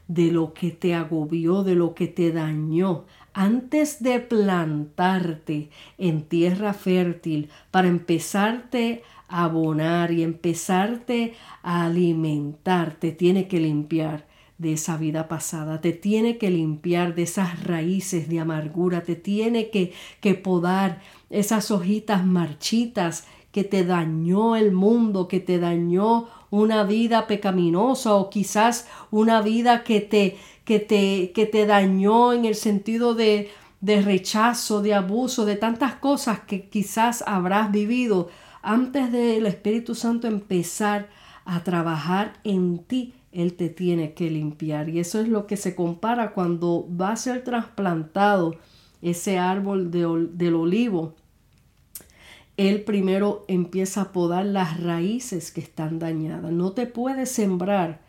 de 0.09 0.31
lo 0.31 0.53
que 0.53 0.73
te 0.73 0.95
agobió, 0.95 1.63
de 1.63 1.75
lo 1.75 1.95
que 1.95 2.07
te 2.07 2.33
dañó, 2.33 3.07
antes 3.33 4.03
de 4.03 4.21
plantarte 4.21 5.71
en 5.97 6.25
tierra 6.25 6.75
fértil 6.75 7.49
para 7.71 7.89
empezarte 7.89 9.05
a 9.27 9.45
abonar 9.45 10.13
y 10.13 10.23
empezarte 10.23 11.33
a 11.63 11.87
alimentar, 11.87 12.97
te 12.97 13.13
tiene 13.13 13.49
que 13.49 13.59
limpiar 13.59 14.31
de 14.63 14.75
esa 14.75 14.97
vida 14.97 15.29
pasada, 15.29 15.81
te 15.81 15.93
tiene 15.93 16.39
que 16.39 16.51
limpiar 16.51 17.15
de 17.15 17.25
esas 17.25 17.65
raíces 17.65 18.29
de 18.29 18.39
amargura, 18.39 19.03
te 19.03 19.17
tiene 19.17 19.71
que, 19.71 19.93
que 20.21 20.35
podar 20.35 21.03
esas 21.31 21.71
hojitas 21.71 22.25
marchitas 22.25 23.27
que 23.51 23.65
te 23.65 23.85
dañó 23.85 24.57
el 24.57 24.73
mundo, 24.73 25.27
que 25.27 25.41
te 25.41 25.59
dañó 25.59 26.29
una 26.51 26.85
vida 26.85 27.27
pecaminosa 27.27 28.15
o 28.15 28.31
quizás 28.31 28.87
una 29.11 29.43
vida 29.43 29.83
que 29.83 30.01
te, 30.01 30.39
que 30.65 30.79
te, 30.79 31.33
que 31.33 31.45
te 31.47 31.67
dañó 31.67 32.33
en 32.33 32.45
el 32.45 32.55
sentido 32.55 33.15
de, 33.15 33.51
de 33.81 34.01
rechazo, 34.01 34.81
de 34.81 34.95
abuso, 34.95 35.45
de 35.45 35.57
tantas 35.57 35.97
cosas 35.97 36.41
que 36.41 36.69
quizás 36.69 37.25
habrás 37.27 37.73
vivido 37.73 38.31
antes 38.63 39.11
del 39.11 39.45
Espíritu 39.47 39.97
Santo 39.97 40.29
empezar 40.29 41.09
a 41.45 41.65
trabajar 41.65 42.35
en 42.45 42.79
ti. 42.85 43.15
Él 43.33 43.55
te 43.55 43.69
tiene 43.69 44.15
que 44.15 44.31
limpiar. 44.31 44.89
Y 44.89 45.01
eso 45.01 45.21
es 45.21 45.29
lo 45.29 45.47
que 45.47 45.57
se 45.57 45.75
compara 45.75 46.33
cuando 46.33 46.87
va 46.89 47.13
a 47.13 47.17
ser 47.17 47.43
trasplantado 47.43 48.57
ese 49.01 49.39
árbol 49.39 49.91
del 49.91 50.55
olivo 50.55 51.15
él 52.57 52.83
primero 52.83 53.45
empieza 53.49 54.03
a 54.03 54.13
podar 54.13 54.45
las 54.45 54.81
raíces 54.81 55.51
que 55.51 55.61
están 55.61 55.99
dañadas. 55.99 56.53
No 56.53 56.73
te 56.73 56.87
puedes 56.87 57.31
sembrar 57.31 58.01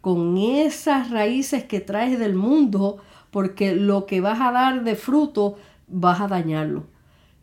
con 0.00 0.36
esas 0.36 1.10
raíces 1.10 1.64
que 1.64 1.80
traes 1.80 2.18
del 2.18 2.34
mundo 2.34 2.98
porque 3.30 3.74
lo 3.74 4.06
que 4.06 4.20
vas 4.20 4.40
a 4.40 4.52
dar 4.52 4.84
de 4.84 4.96
fruto 4.96 5.56
vas 5.86 6.20
a 6.20 6.28
dañarlo. 6.28 6.84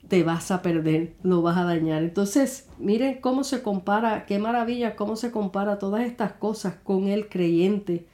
Te 0.10 0.24
vas 0.24 0.52
a 0.52 0.62
perder, 0.62 1.16
lo 1.24 1.42
vas 1.42 1.58
a 1.58 1.64
dañar. 1.64 2.04
Entonces, 2.04 2.68
miren 2.78 3.22
cómo 3.22 3.44
se 3.44 3.64
compara, 3.64 4.26
qué 4.26 4.40
maravilla, 4.40 4.96
cómo 4.96 5.16
se 5.16 5.32
compara 5.32 5.80
todas 5.80 6.04
estas 6.04 6.34
cosas 6.34 6.76
con 6.84 7.08
el 7.08 7.30
creyente. 7.30 8.08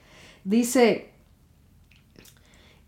Dice, 0.44 1.10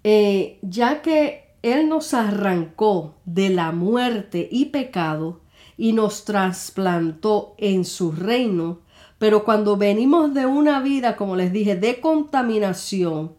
eh, 0.04 0.60
ya 0.62 1.02
que 1.02 1.56
Él 1.64 1.90
nos 1.90 2.14
arrancó 2.14 3.16
de 3.26 3.50
la 3.50 3.72
muerte 3.72 4.48
y 4.52 4.66
pecado, 4.66 5.42
y 5.78 5.94
nos 5.94 6.26
trasplantó 6.26 7.56
en 7.58 7.86
su 7.86 8.12
reino. 8.12 8.80
Pero 9.20 9.46
cuando 9.46 9.78
venimos 9.78 10.34
de 10.34 10.46
una 10.46 10.82
vida, 10.82 11.16
como 11.16 11.36
les 11.36 11.54
dije, 11.54 11.76
de 11.76 12.00
contaminación, 12.00 13.36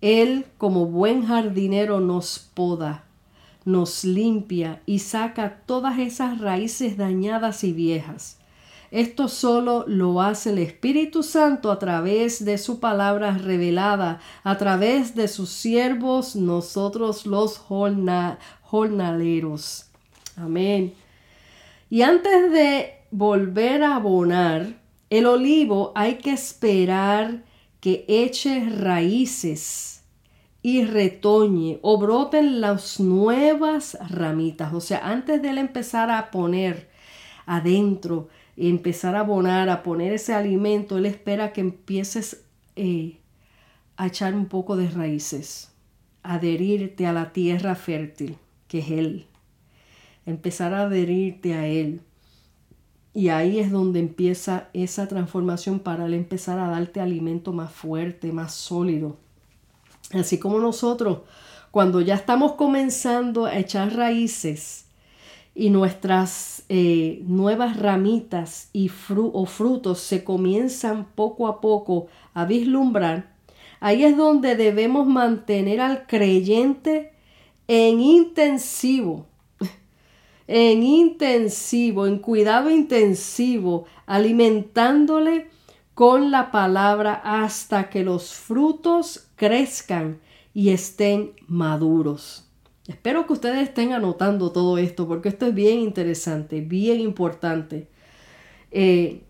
Él 0.00 0.46
como 0.58 0.86
buen 0.86 1.24
jardinero 1.26 2.00
nos 2.00 2.38
poda, 2.38 3.04
nos 3.64 4.04
limpia 4.04 4.80
y 4.86 5.00
saca 5.00 5.62
todas 5.66 5.98
esas 5.98 6.40
raíces 6.40 6.96
dañadas 6.96 7.64
y 7.64 7.72
viejas. 7.72 8.38
Esto 8.90 9.28
solo 9.28 9.84
lo 9.86 10.20
hace 10.20 10.50
el 10.50 10.58
Espíritu 10.58 11.22
Santo 11.22 11.70
a 11.70 11.78
través 11.78 12.44
de 12.44 12.58
su 12.58 12.80
palabra 12.80 13.38
revelada, 13.38 14.18
a 14.42 14.58
través 14.58 15.14
de 15.14 15.28
sus 15.28 15.50
siervos, 15.50 16.34
nosotros 16.34 17.24
los 17.24 17.58
jornaleros. 18.62 19.86
Amén. 20.36 20.92
Y 21.88 22.02
antes 22.02 22.50
de 22.50 22.94
volver 23.12 23.84
a 23.84 23.96
abonar, 23.96 24.80
el 25.08 25.26
olivo 25.26 25.92
hay 25.94 26.16
que 26.16 26.32
esperar 26.32 27.44
que 27.80 28.04
eche 28.08 28.68
raíces 28.70 29.99
y 30.62 30.84
retoñe 30.84 31.78
o 31.82 31.98
broten 31.98 32.60
las 32.60 33.00
nuevas 33.00 33.98
ramitas. 34.10 34.72
O 34.74 34.80
sea, 34.80 35.08
antes 35.08 35.40
de 35.42 35.50
él 35.50 35.58
empezar 35.58 36.10
a 36.10 36.30
poner 36.30 36.90
adentro, 37.46 38.28
empezar 38.56 39.16
a 39.16 39.20
abonar, 39.20 39.68
a 39.68 39.82
poner 39.82 40.12
ese 40.12 40.34
alimento, 40.34 40.98
él 40.98 41.06
espera 41.06 41.52
que 41.52 41.60
empieces 41.62 42.44
eh, 42.76 43.18
a 43.96 44.06
echar 44.06 44.34
un 44.34 44.46
poco 44.46 44.76
de 44.76 44.88
raíces, 44.88 45.72
adherirte 46.22 47.06
a 47.06 47.12
la 47.12 47.32
tierra 47.32 47.74
fértil, 47.74 48.36
que 48.68 48.80
es 48.80 48.90
él 48.90 49.26
empezar 50.26 50.74
a 50.74 50.82
adherirte 50.82 51.54
a 51.54 51.66
Él. 51.66 52.00
Y 53.12 53.28
ahí 53.28 53.58
es 53.58 53.70
donde 53.70 53.98
empieza 53.98 54.68
esa 54.72 55.08
transformación 55.08 55.80
para 55.80 56.06
Él 56.06 56.14
empezar 56.14 56.58
a 56.58 56.68
darte 56.68 57.00
alimento 57.00 57.52
más 57.52 57.72
fuerte, 57.72 58.32
más 58.32 58.54
sólido. 58.54 59.16
Así 60.12 60.38
como 60.38 60.58
nosotros, 60.58 61.18
cuando 61.70 62.00
ya 62.00 62.14
estamos 62.14 62.52
comenzando 62.52 63.46
a 63.46 63.56
echar 63.58 63.94
raíces 63.94 64.86
y 65.54 65.70
nuestras 65.70 66.64
eh, 66.68 67.22
nuevas 67.26 67.76
ramitas 67.76 68.70
y 68.72 68.90
o 69.08 69.46
frutos 69.46 70.00
se 70.00 70.24
comienzan 70.24 71.06
poco 71.14 71.46
a 71.46 71.60
poco 71.60 72.08
a 72.34 72.44
vislumbrar, 72.44 73.34
ahí 73.78 74.04
es 74.04 74.16
donde 74.16 74.56
debemos 74.56 75.06
mantener 75.06 75.80
al 75.80 76.06
creyente 76.06 77.12
en 77.68 78.00
intensivo 78.00 79.26
en 80.52 80.82
intensivo, 80.82 82.08
en 82.08 82.18
cuidado 82.18 82.70
intensivo, 82.70 83.84
alimentándole 84.04 85.48
con 86.00 86.30
la 86.30 86.50
palabra 86.50 87.20
hasta 87.22 87.90
que 87.90 88.04
los 88.04 88.32
frutos 88.32 89.28
crezcan 89.36 90.18
y 90.54 90.70
estén 90.70 91.32
maduros. 91.46 92.48
Espero 92.88 93.26
que 93.26 93.34
ustedes 93.34 93.68
estén 93.68 93.92
anotando 93.92 94.50
todo 94.50 94.78
esto 94.78 95.06
porque 95.06 95.28
esto 95.28 95.44
es 95.44 95.54
bien 95.54 95.78
interesante, 95.80 96.62
bien 96.62 97.00
importante. 97.00 97.90
Eh, 98.70 99.24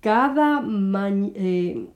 cada, 0.00 0.62
eh, 1.36 1.88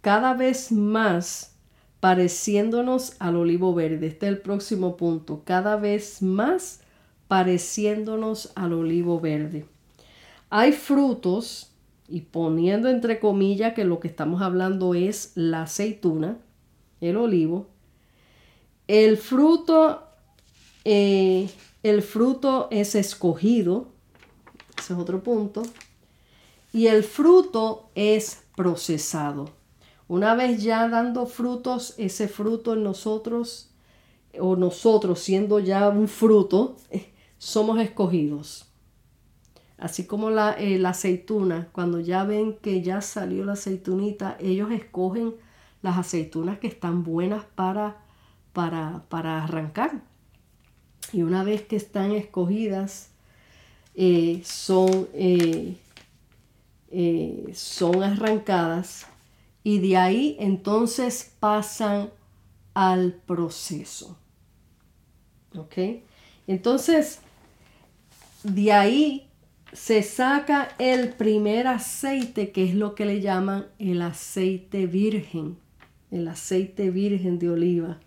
cada 0.00 0.32
vez 0.32 0.72
más 0.72 1.58
pareciéndonos 2.00 3.16
al 3.18 3.36
olivo 3.36 3.74
verde. 3.74 4.06
Este 4.06 4.28
es 4.28 4.32
el 4.32 4.38
próximo 4.38 4.96
punto. 4.96 5.42
Cada 5.44 5.76
vez 5.76 6.22
más 6.22 6.80
pareciéndonos 7.28 8.50
al 8.54 8.72
olivo 8.72 9.20
verde. 9.20 9.66
Hay 10.50 10.72
frutos, 10.72 11.70
y 12.08 12.22
poniendo 12.22 12.88
entre 12.88 13.20
comillas 13.20 13.72
que 13.74 13.84
lo 13.84 14.00
que 14.00 14.08
estamos 14.08 14.42
hablando 14.42 14.94
es 14.94 15.30
la 15.36 15.62
aceituna, 15.62 16.38
el 17.00 17.16
olivo. 17.16 17.68
El 18.88 19.16
fruto, 19.16 20.02
eh, 20.84 21.48
el 21.84 22.02
fruto 22.02 22.66
es 22.72 22.96
escogido, 22.96 23.92
ese 24.76 24.92
es 24.94 24.98
otro 24.98 25.22
punto. 25.22 25.62
Y 26.72 26.88
el 26.88 27.04
fruto 27.04 27.88
es 27.94 28.42
procesado. 28.56 29.50
Una 30.08 30.34
vez 30.34 30.60
ya 30.64 30.88
dando 30.88 31.26
frutos, 31.26 31.94
ese 31.96 32.26
fruto 32.26 32.74
en 32.74 32.82
nosotros, 32.82 33.70
o 34.36 34.56
nosotros 34.56 35.20
siendo 35.20 35.60
ya 35.60 35.88
un 35.88 36.08
fruto, 36.08 36.76
somos 37.38 37.78
escogidos. 37.78 38.69
Así 39.80 40.04
como 40.04 40.28
la, 40.28 40.54
eh, 40.58 40.84
aceituna, 40.86 41.68
cuando 41.72 42.00
ya 42.00 42.24
ven 42.24 42.58
que 42.58 42.82
ya 42.82 43.00
salió 43.00 43.46
la 43.46 43.54
aceitunita, 43.54 44.36
ellos 44.38 44.70
escogen 44.72 45.34
las 45.80 45.96
aceitunas 45.96 46.58
que 46.58 46.66
están 46.66 47.02
buenas 47.02 47.44
para, 47.54 47.96
para, 48.52 49.04
para 49.08 49.42
arrancar. 49.42 50.02
Y 51.14 51.22
una 51.22 51.44
vez 51.44 51.62
que 51.62 51.76
están 51.76 52.12
escogidas, 52.12 53.08
eh, 53.94 54.42
son, 54.44 55.08
eh, 55.14 55.78
son 57.54 58.02
arrancadas 58.02 59.06
y 59.64 59.78
de 59.78 59.96
ahí 59.96 60.36
entonces 60.40 61.34
pasan 61.40 62.10
al 62.74 63.14
proceso. 63.14 64.18
¿Ok? 65.56 66.02
Entonces, 66.46 67.20
de 68.42 68.72
ahí 68.74 69.29
se 69.72 70.02
saca 70.02 70.68
el 70.78 71.10
primer 71.10 71.66
aceite, 71.66 72.50
que 72.50 72.64
es 72.64 72.74
lo 72.74 72.94
que 72.94 73.04
le 73.04 73.20
llaman 73.20 73.66
el 73.78 74.02
aceite 74.02 74.86
virgen, 74.86 75.58
el 76.10 76.26
aceite 76.26 76.90
virgen 76.90 77.38
de 77.38 77.50
oliva. 77.50 78.00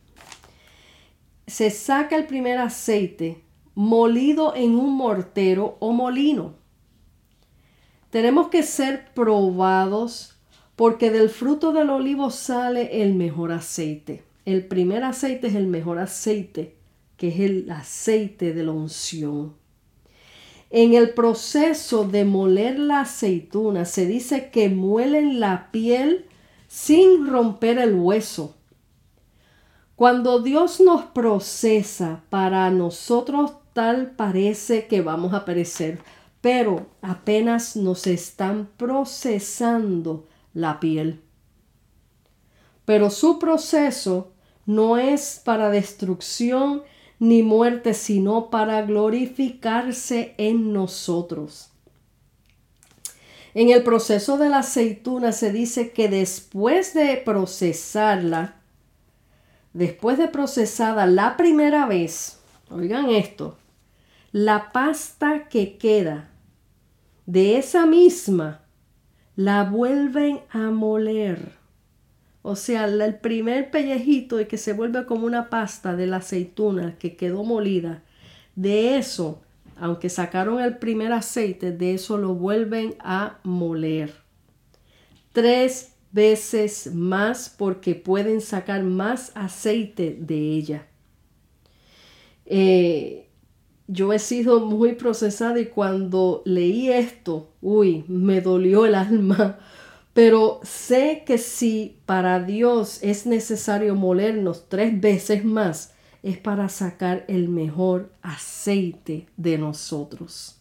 Se 1.47 1.69
saca 1.69 2.15
el 2.15 2.26
primer 2.26 2.58
aceite 2.58 3.41
molido 3.76 4.56
en 4.56 4.76
un 4.76 4.95
mortero 4.95 5.78
o 5.80 5.93
molino. 5.93 6.56
Tenemos 8.10 8.49
que 8.49 8.63
ser 8.63 9.13
probados 9.13 10.38
porque 10.76 11.12
del 11.12 11.30
fruto 11.30 11.71
del 11.71 11.89
olivo 11.89 12.30
sale 12.30 13.02
el 13.02 13.15
mejor 13.15 13.52
aceite. 13.52 14.23
El 14.45 14.65
primer 14.65 15.04
aceite 15.04 15.47
es 15.47 15.56
el 15.56 15.67
mejor 15.67 15.99
aceite, 15.99 16.76
que 17.15 17.30
es 17.30 17.39
el 17.39 17.71
aceite 17.71 18.54
de 18.54 18.63
la 18.63 18.71
unción. 18.71 19.62
En 20.75 20.95
el 20.95 21.12
proceso 21.12 22.03
de 22.03 22.25
moler 22.25 22.79
la 22.79 23.01
aceituna 23.01 23.86
se 23.86 24.07
dice 24.07 24.49
que 24.49 24.69
muelen 24.69 25.39
la 25.39 25.69
piel 25.69 26.25
sin 26.67 27.27
romper 27.27 27.77
el 27.77 27.93
hueso. 27.93 28.55
Cuando 29.95 30.39
Dios 30.39 30.79
nos 30.79 31.03
procesa, 31.03 32.23
para 32.31 32.71
nosotros 32.71 33.51
tal 33.73 34.15
parece 34.15 34.88
que 34.88 35.01
vamos 35.01 35.36
a 35.36 35.45
perecer, 35.45 35.99
pero 36.41 36.88
apenas 37.03 37.75
nos 37.75 38.07
están 38.07 38.67
procesando 38.75 40.27
la 40.55 40.79
piel. 40.79 41.21
Pero 42.83 43.12
su 43.12 43.38
proceso 43.38 44.31
no 44.65 44.97
es 44.97 45.39
para 45.45 45.69
destrucción 45.69 46.81
ni 47.23 47.41
muerte, 47.41 47.93
sino 47.93 48.49
para 48.49 48.81
glorificarse 48.81 50.36
en 50.38 50.73
nosotros. 50.73 51.71
En 53.53 53.69
el 53.69 53.81
proceso 53.81 54.38
de 54.38 54.49
la 54.49 54.57
aceituna 54.57 55.31
se 55.31 55.53
dice 55.53 55.91
que 55.93 56.09
después 56.09 56.93
de 56.93 57.15
procesarla, 57.23 58.55
después 59.71 60.17
de 60.17 60.27
procesada 60.27 61.05
la 61.05 61.38
primera 61.38 61.86
vez, 61.86 62.41
oigan 62.69 63.09
esto, 63.09 63.57
la 64.33 64.73
pasta 64.73 65.47
que 65.47 65.77
queda 65.77 66.29
de 67.25 67.57
esa 67.57 67.86
misma 67.86 68.65
la 69.38 69.63
vuelven 69.63 70.41
a 70.49 70.71
moler 70.71 71.62
o 72.43 72.58
sea, 72.58 72.86
el 72.86 73.15
primer 73.15 73.71
pellejito 73.71 74.36
de 74.36 74.47
que 74.47 74.58
se 74.58 74.73
vuelve 74.73 75.06
como 75.06 75.25
una 75.25 75.49
pasta 75.49 75.95
de 75.95 76.08
la 76.08 76.17
aceituna 76.17 76.97
que 76.99 77.15
quedó 77.15 77.43
molida, 77.43 78.03
de 78.56 78.97
eso, 78.97 79.41
aunque 79.77 80.10
sacaron 80.10 80.62
el 80.62 80.77
primer 80.77 81.13
aceite, 81.13 81.71
de 81.71 81.93
eso 81.93 82.17
lo 82.17 82.36
vuelven 82.36 82.95
a 82.99 83.39
moler. 83.43 84.13
Tres 85.32 85.93
veces 86.12 86.93
más 86.93 87.49
porque 87.49 87.95
pueden 87.95 88.41
sacar 88.41 88.84
más 88.84 89.32
aceite 89.36 90.15
de 90.19 90.36
ella. 90.36 90.88
Eh, 92.45 93.29
yo 93.88 94.12
he 94.12 94.19
sido 94.19 94.60
muy 94.60 94.95
procesada 94.95 95.62
y 95.62 95.67
cuando 95.67 96.41
leí 96.45 96.89
esto, 96.89 97.53
uy, 97.62 98.03
me 98.10 98.41
dolió 98.41 98.86
el 98.86 98.95
alma 98.95 99.60
pero 100.13 100.60
sé 100.63 101.23
que 101.26 101.39
si 101.39 101.97
para 102.06 102.39
Dios 102.39 103.02
es 103.02 103.26
necesario 103.26 103.95
molernos 103.95 104.69
tres 104.69 104.99
veces 105.02 105.43
más, 105.43 105.93
es 106.21 106.38
para 106.38 106.69
sacar 106.69 107.26
el 107.28 107.49
mejor 107.49 108.12
aceite 108.21 109.26
de 109.36 109.58
nosotros. 109.58 110.58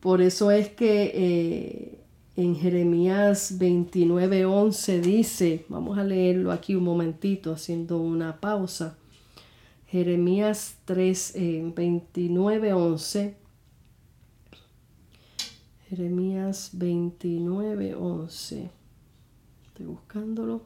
Por 0.00 0.20
eso 0.22 0.50
es 0.50 0.70
que 0.70 1.12
eh, 1.14 1.98
en 2.36 2.56
Jeremías 2.56 3.58
29:11 3.58 5.00
dice, 5.00 5.66
vamos 5.68 5.98
a 5.98 6.04
leerlo 6.04 6.50
aquí 6.50 6.74
un 6.74 6.84
momentito 6.84 7.52
haciendo 7.52 7.98
una 7.98 8.40
pausa. 8.40 8.96
Jeremías 9.86 10.78
3, 10.86 11.34
29:11 11.74 13.34
Jeremías 15.88 16.70
29, 16.72 17.94
11. 17.94 18.70
Estoy 19.66 19.86
buscándolo. 19.86 20.62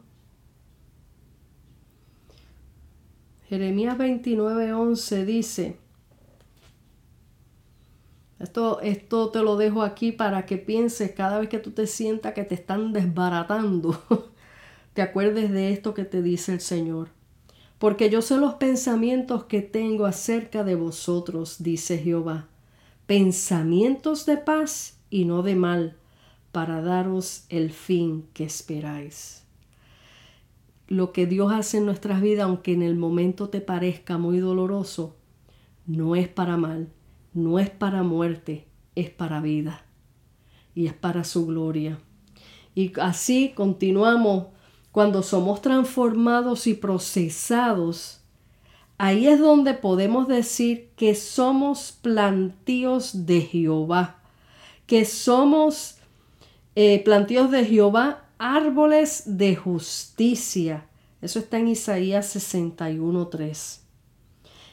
Jeremías 3.49 3.99
29, 3.99 4.75
11 4.75 5.25
dice, 5.25 5.77
esto, 8.39 8.81
esto 8.83 9.31
te 9.31 9.43
lo 9.43 9.57
dejo 9.57 9.83
aquí 9.83 10.13
para 10.13 10.45
que 10.45 10.59
pienses 10.59 11.13
cada 11.13 11.41
vez 11.41 11.49
que 11.49 11.59
tú 11.59 11.71
te 11.71 11.87
sientas 11.87 12.35
que 12.35 12.45
te 12.45 12.55
están 12.55 12.93
desbaratando, 12.93 14.01
te 14.93 15.03
acuerdes 15.03 15.51
de 15.51 15.73
esto 15.73 15.95
que 15.95 16.05
te 16.05 16.23
dice 16.23 16.53
el 16.53 16.61
Señor. 16.61 17.09
Porque 17.79 18.11
yo 18.11 18.23
sé 18.23 18.37
los 18.37 18.55
pensamientos 18.55 19.45
que 19.45 19.63
tengo 19.63 20.05
acerca 20.05 20.63
de 20.63 20.75
vosotros, 20.75 21.57
dice 21.63 21.97
Jehová, 21.97 22.49
pensamientos 23.07 24.27
de 24.27 24.37
paz 24.37 24.98
y 25.11 25.25
no 25.25 25.43
de 25.43 25.57
mal, 25.57 25.97
para 26.53 26.81
daros 26.83 27.45
el 27.49 27.71
fin 27.71 28.27
que 28.33 28.45
esperáis. 28.45 29.45
Lo 30.87 31.13
que 31.13 31.27
Dios 31.27 31.53
hace 31.53 31.79
en 31.79 31.87
nuestras 31.87 32.23
vidas, 32.23 32.47
aunque 32.47 32.73
en 32.73 32.83
el 32.83 32.97
momento 32.97 33.49
te 33.49 33.61
parezca 33.61 34.17
muy 34.17 34.39
doloroso, 34.39 35.17
no 35.87 36.17
es 36.17 36.29
para 36.29 36.57
mal, 36.57 36.89
no 37.35 37.59
es 37.59 37.71
para 37.71 38.03
muerte, 38.03 38.67
es 38.95 39.11
para 39.11 39.41
vida 39.41 39.85
y 40.75 40.87
es 40.87 40.95
para 40.95 41.25
su 41.25 41.47
gloria. 41.47 41.99
Y 42.75 42.99
así 43.01 43.53
continuamos 43.55 44.47
cuando 44.93 45.23
somos 45.23 45.61
transformados 45.61 46.67
y 46.67 46.75
procesados. 46.75 48.21
Ahí 48.97 49.27
es 49.27 49.39
donde 49.39 49.75
podemos 49.75 50.27
decir 50.27 50.91
que 50.97 51.15
somos 51.15 51.93
plantíos 52.03 53.27
de 53.27 53.43
Jehová 53.43 54.18
que 54.89 55.05
somos 55.05 55.99
eh, 56.75 57.03
plantíos 57.05 57.51
de 57.51 57.65
Jehová, 57.67 58.25
árboles 58.39 59.23
de 59.27 59.55
justicia. 59.55 60.87
Eso 61.21 61.39
está 61.41 61.59
en 61.59 61.69
Isaías 61.69 62.35
61.3. 62.35 63.81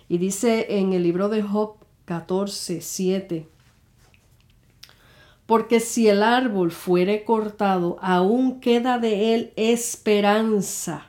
Y 0.07 0.17
dice 0.17 0.77
en 0.79 0.93
el 0.93 1.03
libro 1.03 1.27
de 1.27 1.41
Job 1.41 1.75
14.7. 2.07 3.47
Porque 5.45 5.81
si 5.81 6.07
el 6.07 6.23
árbol 6.23 6.71
fuere 6.71 7.25
cortado, 7.25 7.97
aún 8.01 8.61
queda 8.61 8.99
de 8.99 9.35
él 9.35 9.53
esperanza. 9.57 11.07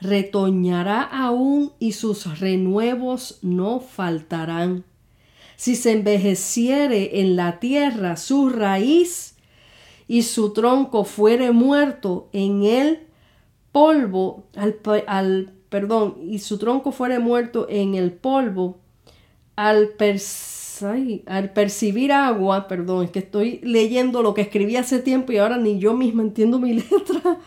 Retoñará 0.00 1.02
aún 1.02 1.72
y 1.78 1.92
sus 1.92 2.40
renuevos 2.40 3.38
no 3.42 3.78
faltarán 3.78 4.84
si 5.64 5.76
se 5.76 5.92
envejeciere 5.92 7.20
en 7.22 7.36
la 7.36 7.58
tierra 7.58 8.18
su 8.18 8.50
raíz 8.50 9.34
y 10.06 10.20
su 10.20 10.52
tronco 10.52 11.04
fuere 11.04 11.52
muerto 11.52 12.28
en 12.34 12.64
el 12.64 12.98
polvo, 13.72 14.44
al, 15.06 15.54
perdón, 15.70 16.16
y 16.22 16.40
su 16.40 16.58
tronco 16.58 16.92
fuere 16.92 17.18
muerto 17.18 17.66
en 17.70 17.94
el 17.94 18.12
polvo, 18.12 18.76
al, 19.56 19.94
al 21.24 21.52
percibir 21.54 22.12
agua, 22.12 22.68
perdón, 22.68 23.06
es 23.06 23.10
que 23.10 23.20
estoy 23.20 23.60
leyendo 23.62 24.22
lo 24.22 24.34
que 24.34 24.42
escribí 24.42 24.76
hace 24.76 24.98
tiempo 24.98 25.32
y 25.32 25.38
ahora 25.38 25.56
ni 25.56 25.78
yo 25.78 25.94
misma 25.94 26.24
entiendo 26.24 26.58
mi 26.58 26.74
letra, 26.74 27.38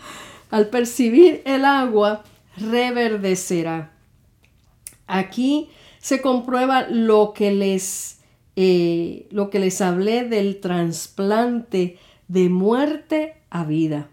al 0.50 0.70
percibir 0.70 1.44
el 1.46 1.64
agua, 1.66 2.24
reverdecerá. 2.58 3.92
Aquí 5.06 5.70
se 6.08 6.22
comprueba 6.22 6.88
lo 6.88 7.34
que 7.34 7.52
les, 7.52 8.20
eh, 8.56 9.28
lo 9.30 9.50
que 9.50 9.60
les 9.60 9.82
hablé 9.82 10.24
del 10.24 10.62
trasplante 10.62 11.98
de 12.30 12.48
muerte 12.48 13.34
a 13.50 13.66
vida. 13.66 14.10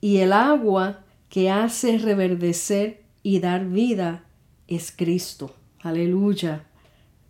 Y 0.00 0.18
el 0.18 0.32
agua 0.32 1.02
que 1.28 1.50
hace 1.50 1.98
reverdecer 1.98 3.02
y 3.24 3.40
dar 3.40 3.66
vida 3.66 4.24
es 4.68 4.92
Cristo. 4.92 5.52
Aleluya. 5.80 6.68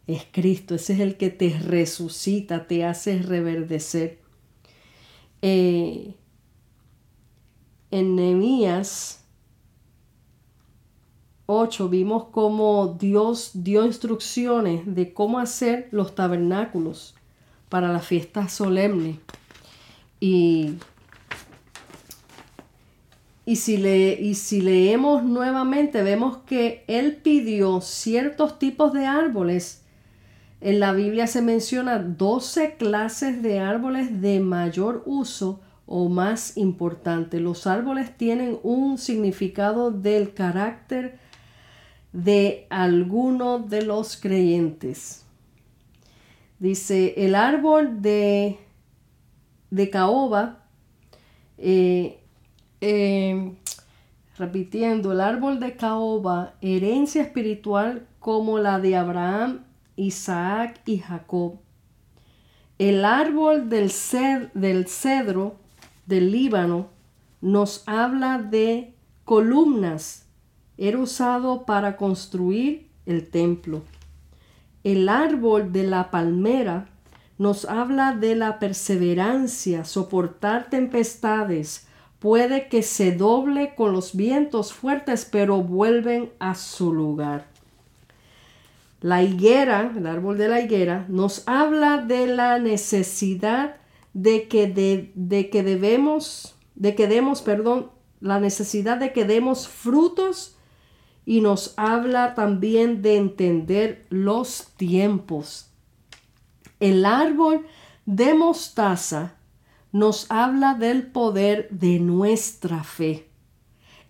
Es 0.06 0.26
Cristo. 0.30 0.74
Ese 0.74 0.92
es 0.92 1.00
el 1.00 1.16
que 1.16 1.30
te 1.30 1.58
resucita, 1.58 2.66
te 2.66 2.84
hace 2.84 3.22
reverdecer. 3.22 4.18
Eh, 5.40 6.16
en 7.90 8.14
Nehemías 8.14 9.19
8 11.50 11.88
vimos 11.88 12.26
cómo 12.30 12.96
Dios 12.98 13.50
dio 13.54 13.84
instrucciones 13.84 14.82
de 14.86 15.12
cómo 15.12 15.40
hacer 15.40 15.88
los 15.90 16.14
tabernáculos. 16.14 17.14
para 17.68 17.92
la 17.92 18.00
fiesta 18.00 18.48
solemne. 18.48 19.20
Y, 20.18 20.74
y, 23.46 23.56
si 23.56 23.76
le, 23.76 24.20
y 24.20 24.34
si 24.34 24.60
leemos 24.60 25.22
nuevamente, 25.22 26.02
vemos 26.02 26.38
que 26.38 26.84
él 26.88 27.16
pidió 27.22 27.80
ciertos 27.80 28.58
tipos 28.58 28.92
de 28.92 29.06
árboles. 29.06 29.84
En 30.60 30.80
la 30.80 30.92
Biblia 30.92 31.28
se 31.28 31.42
menciona 31.42 32.00
12 32.00 32.74
clases 32.76 33.40
de 33.40 33.60
árboles 33.60 34.20
de 34.20 34.40
mayor 34.40 35.04
uso 35.06 35.60
o 35.86 36.08
más 36.08 36.56
importante. 36.56 37.38
Los 37.38 37.68
árboles 37.68 38.16
tienen 38.16 38.58
un 38.64 38.98
significado 38.98 39.92
del 39.92 40.34
carácter 40.34 41.18
de 42.12 42.66
alguno 42.70 43.58
de 43.58 43.82
los 43.82 44.16
creyentes. 44.16 45.24
Dice, 46.58 47.14
el 47.16 47.34
árbol 47.34 48.02
de, 48.02 48.58
de 49.70 49.90
caoba, 49.90 50.64
eh, 51.56 52.20
eh, 52.80 53.54
repitiendo, 54.36 55.12
el 55.12 55.20
árbol 55.20 55.60
de 55.60 55.76
caoba, 55.76 56.54
herencia 56.60 57.22
espiritual 57.22 58.06
como 58.18 58.58
la 58.58 58.78
de 58.78 58.96
Abraham, 58.96 59.64
Isaac 59.96 60.80
y 60.86 60.98
Jacob. 60.98 61.60
El 62.78 63.04
árbol 63.04 63.68
del, 63.68 63.92
del 64.54 64.86
cedro 64.88 65.56
del 66.06 66.32
Líbano 66.32 66.88
nos 67.40 67.82
habla 67.86 68.38
de 68.38 68.94
columnas. 69.24 70.29
Era 70.80 70.96
usado 70.98 71.66
para 71.66 71.98
construir 71.98 72.88
el 73.04 73.28
templo. 73.28 73.82
El 74.82 75.10
árbol 75.10 75.72
de 75.72 75.82
la 75.82 76.10
palmera 76.10 76.88
nos 77.36 77.66
habla 77.66 78.14
de 78.14 78.34
la 78.34 78.58
perseverancia, 78.58 79.84
soportar 79.84 80.70
tempestades. 80.70 81.86
Puede 82.18 82.68
que 82.68 82.82
se 82.82 83.12
doble 83.12 83.74
con 83.74 83.92
los 83.92 84.16
vientos 84.16 84.72
fuertes, 84.72 85.28
pero 85.30 85.62
vuelven 85.62 86.30
a 86.38 86.54
su 86.54 86.94
lugar. 86.94 87.46
La 89.02 89.22
higuera, 89.22 89.92
el 89.94 90.06
árbol 90.06 90.38
de 90.38 90.48
la 90.48 90.62
higuera, 90.62 91.04
nos 91.10 91.46
habla 91.46 91.98
de 91.98 92.26
la 92.26 92.58
necesidad 92.58 93.76
de 94.14 94.48
que, 94.48 94.66
de, 94.66 95.50
que 95.50 95.62
debemos, 95.62 96.56
de 96.74 96.94
que 96.94 97.06
demos, 97.06 97.42
perdón, 97.42 97.90
la 98.20 98.40
necesidad 98.40 98.96
de 98.96 99.12
que 99.12 99.26
demos 99.26 99.68
frutos 99.68 100.56
y 101.30 101.42
nos 101.42 101.74
habla 101.76 102.34
también 102.34 103.02
de 103.02 103.16
entender 103.16 104.04
los 104.10 104.66
tiempos. 104.76 105.70
El 106.80 107.04
árbol 107.04 107.68
de 108.04 108.34
mostaza 108.34 109.34
nos 109.92 110.28
habla 110.28 110.74
del 110.74 111.06
poder 111.06 111.68
de 111.70 112.00
nuestra 112.00 112.82
fe. 112.82 113.28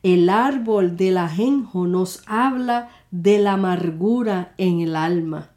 El 0.03 0.31
árbol 0.31 0.97
del 0.97 1.19
ajenjo 1.19 1.87
nos 1.87 2.23
habla 2.25 2.89
de 3.11 3.39
la 3.39 3.53
amargura 3.53 4.55
en 4.57 4.81
el 4.81 4.97
alma. 4.97 5.51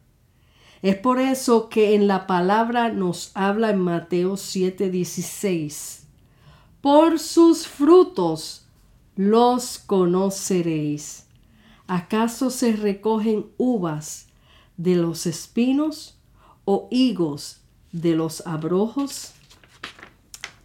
Es 0.81 0.97
por 0.97 1.17
eso 1.17 1.69
que 1.69 1.95
en 1.95 2.09
la 2.09 2.27
palabra 2.27 2.89
nos 2.89 3.31
habla 3.35 3.69
en 3.69 3.79
Mateo 3.79 4.35
7:16. 4.35 6.07
Por 6.81 7.19
sus 7.19 7.69
frutos 7.69 8.67
los 9.15 9.79
conoceréis. 9.79 11.22
¿Acaso 11.87 12.49
se 12.49 12.73
recogen 12.73 13.47
uvas 13.57 14.27
de 14.77 14.95
los 14.95 15.25
espinos 15.25 16.17
o 16.65 16.87
higos 16.91 17.61
de 17.91 18.15
los 18.15 18.45
abrojos? 18.47 19.33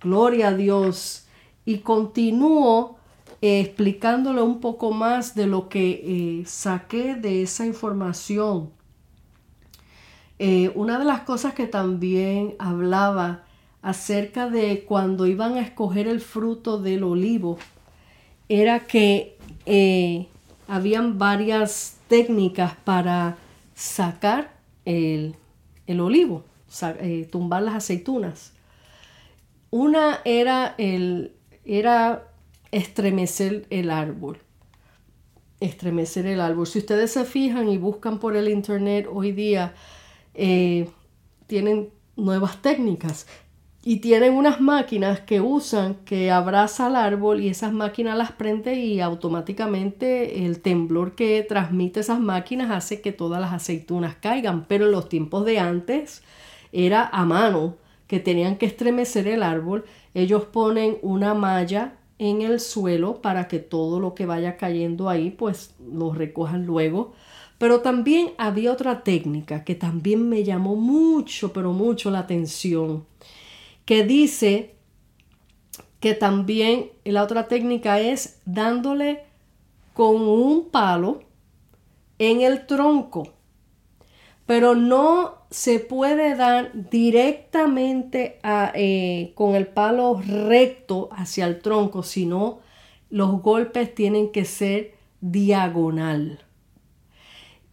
Gloria 0.01 0.49
a 0.49 0.55
Dios. 0.55 1.27
Y 1.65 1.79
continúo 1.79 2.99
eh, 3.43 3.61
explicándole 3.61 4.43
un 4.43 4.61
poco 4.61 4.93
más 4.93 5.35
de 5.35 5.47
lo 5.47 5.69
que 5.69 6.41
eh, 6.41 6.47
saqué 6.47 7.15
de 7.15 7.43
esa 7.43 7.67
información 7.67 8.71
eh, 10.41 10.71
una 10.77 11.01
de 11.01 11.05
las 11.05 11.23
cosas 11.23 11.55
que 11.55 11.67
también 11.67 12.55
hablaba 12.61 13.43
acerca 13.83 14.49
de 14.49 14.85
cuando 14.85 15.27
iban 15.27 15.55
a 15.55 15.61
escoger 15.61 16.07
el 16.07 16.21
fruto 16.21 16.79
del 16.79 17.03
olivo 17.03 17.59
era 18.49 18.87
que 18.87 19.37
habían 20.69 21.19
varias 21.19 21.97
técnicas 22.09 22.77
para 22.85 23.37
sacar 23.75 24.55
el, 24.85 25.35
olivo, 25.99 26.45
eh, 27.01 27.27
tumbar 27.33 27.63
las 27.63 27.75
aceitunas. 27.75 28.53
Una 29.71 30.21
era, 30.25 30.75
el, 30.79 31.33
era 31.65 32.29
estremecer 32.71 33.67
el 33.71 33.91
árbol. 33.91 34.39
Estremecer 35.61 36.27
el 36.27 36.41
árbol. 36.41 36.67
Si 36.67 36.79
ustedes 36.79 37.13
se 37.13 37.25
fijan 37.25 37.69
y 37.69 37.79
buscan 37.79 38.19
por 38.21 38.37
el 38.37 38.49
internet 38.49 39.09
hoy 39.11 39.33
día, 39.33 39.75
eh, 40.35 40.89
tienen 41.47 41.91
nuevas 42.15 42.61
técnicas 42.61 43.27
y 43.85 43.99
tienen 43.99 44.35
unas 44.35 44.61
máquinas 44.61 45.21
que 45.21 45.41
usan 45.41 45.95
que 46.05 46.31
abraza 46.31 46.87
al 46.87 46.97
árbol 46.97 47.41
y 47.41 47.49
esas 47.49 47.73
máquinas 47.73 48.19
las 48.19 48.33
prende 48.33 48.75
y 48.75 49.01
automáticamente 49.01 50.45
el 50.45 50.61
temblor 50.61 51.15
que 51.15 51.45
transmite 51.49 52.01
esas 52.01 52.21
máquinas 52.21 52.71
hace 52.71 53.01
que 53.01 53.13
todas 53.13 53.41
las 53.41 53.53
aceitunas 53.53 54.17
caigan. 54.17 54.67
Pero 54.67 54.87
en 54.87 54.93
los 54.93 55.09
tiempos 55.09 55.45
de 55.45 55.61
antes 55.61 56.23
era 56.73 57.07
a 57.07 57.25
mano 57.25 57.77
que 58.09 58.19
tenían 58.19 58.57
que 58.57 58.67
estremecer 58.67 59.29
el 59.29 59.43
árbol. 59.43 59.85
Ellos 60.13 60.45
ponen 60.45 60.99
una 61.03 61.35
malla 61.35 61.95
en 62.19 62.43
el 62.43 62.59
suelo 62.59 63.23
para 63.23 63.47
que 63.47 63.61
todo 63.61 64.01
lo 64.01 64.15
que 64.15 64.27
vaya 64.27 64.57
cayendo 64.57 65.09
ahí 65.09 65.31
pues 65.31 65.77
lo 65.81 66.13
recojan 66.13 66.67
luego 66.67 67.13
pero 67.59 67.81
también 67.81 68.31
había 68.39 68.73
otra 68.73 69.03
técnica 69.03 69.65
que 69.65 69.75
también 69.75 70.29
me 70.29 70.45
llamó 70.45 70.77
mucho, 70.77 71.53
pero 71.53 71.73
mucho 71.73 72.11
la 72.11 72.21
atención, 72.21 73.05
que 73.89 74.05
dice 74.05 74.75
que 75.99 76.13
también 76.13 76.91
la 77.05 77.23
otra 77.23 77.49
técnica 77.49 78.01
es 78.01 78.43
dándole 78.45 79.23
con 79.95 80.17
un 80.17 80.69
palo 80.69 81.23
en 82.19 82.43
el 82.43 82.67
tronco, 82.67 83.33
pero 84.45 84.75
no 84.75 85.37
se 85.49 85.79
puede 85.79 86.37
dar 86.37 86.91
directamente 86.91 88.39
eh, 88.75 89.33
con 89.35 89.55
el 89.55 89.67
palo 89.67 90.21
recto 90.21 91.09
hacia 91.11 91.47
el 91.47 91.63
tronco, 91.63 92.03
sino 92.03 92.59
los 93.09 93.41
golpes 93.41 93.95
tienen 93.95 94.33
que 94.33 94.45
ser 94.45 94.97
diagonal. 95.23 96.45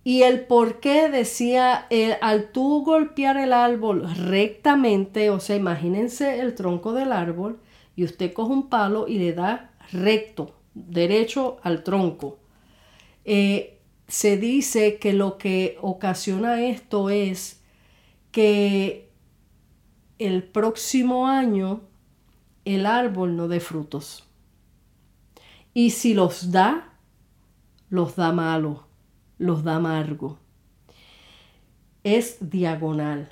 Y 0.08 0.22
el 0.22 0.46
por 0.46 0.82
qué 0.82 1.10
decía, 1.10 1.88
al 2.22 2.52
tú 2.52 2.84
golpear 2.84 3.38
el 3.38 3.52
árbol 3.52 4.08
rectamente, 4.16 5.32
o 5.32 5.40
sea, 5.40 5.56
imagínense 5.56 6.42
el 6.42 6.54
tronco 6.54 6.94
del 6.94 7.12
árbol 7.12 7.60
y 7.96 8.04
usted 8.04 8.32
coge 8.32 8.54
un 8.54 8.70
palo 8.70 9.08
y 9.08 9.18
le 9.18 9.34
da 9.34 9.72
recto, 9.92 10.54
derecho 10.76 11.58
al 11.64 11.84
tronco. 11.84 12.38
Eh, 13.24 13.80
se 14.08 14.38
dice 14.38 15.00
que 15.00 15.12
lo 15.12 15.40
que 15.40 15.80
ocasiona 15.82 16.64
esto 16.64 17.10
es 17.10 17.64
que 18.30 19.10
el 20.20 20.44
próximo 20.44 21.26
año 21.26 21.82
el 22.64 22.86
árbol 22.86 23.36
no 23.36 23.48
dé 23.48 23.60
frutos. 23.60 24.24
Y 25.74 25.90
si 25.90 26.14
los 26.14 26.52
da, 26.52 26.94
los 27.90 28.16
da 28.16 28.32
malos 28.32 28.86
los 29.38 29.64
da 29.64 29.76
amargo. 29.76 30.38
Es 32.04 32.38
diagonal. 32.40 33.30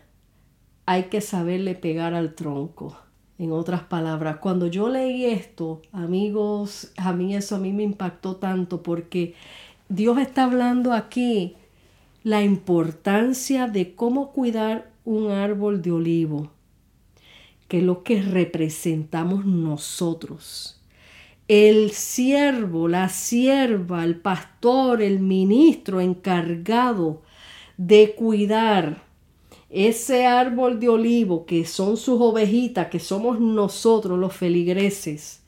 Hay 0.85 1.03
que 1.03 1.21
saberle 1.21 1.75
pegar 1.75 2.13
al 2.13 2.33
tronco. 2.33 2.97
En 3.37 3.51
otras 3.51 3.81
palabras, 3.83 4.37
cuando 4.37 4.67
yo 4.67 4.89
leí 4.89 5.25
esto, 5.25 5.81
amigos, 5.91 6.91
a 6.97 7.13
mí 7.13 7.35
eso 7.35 7.55
a 7.55 7.59
mí 7.59 7.73
me 7.73 7.83
impactó 7.83 8.35
tanto 8.35 8.83
porque 8.83 9.33
Dios 9.89 10.17
está 10.19 10.43
hablando 10.43 10.93
aquí 10.93 11.55
la 12.23 12.43
importancia 12.43 13.67
de 13.67 13.95
cómo 13.95 14.31
cuidar 14.31 14.91
un 15.03 15.31
árbol 15.31 15.81
de 15.81 15.91
olivo, 15.91 16.51
que 17.67 17.79
es 17.79 17.83
lo 17.83 18.03
que 18.03 18.21
representamos 18.21 19.45
nosotros 19.45 20.82
el 21.47 21.91
siervo, 21.91 22.87
la 22.87 23.09
sierva, 23.09 24.03
el 24.03 24.19
pastor, 24.19 25.01
el 25.01 25.19
ministro 25.19 25.99
encargado 26.01 27.21
de 27.77 28.15
cuidar 28.15 29.03
ese 29.69 30.27
árbol 30.27 30.79
de 30.79 30.89
olivo 30.89 31.45
que 31.45 31.65
son 31.65 31.97
sus 31.97 32.21
ovejitas, 32.21 32.87
que 32.87 32.99
somos 32.99 33.39
nosotros 33.39 34.19
los 34.19 34.33
feligreses, 34.33 35.43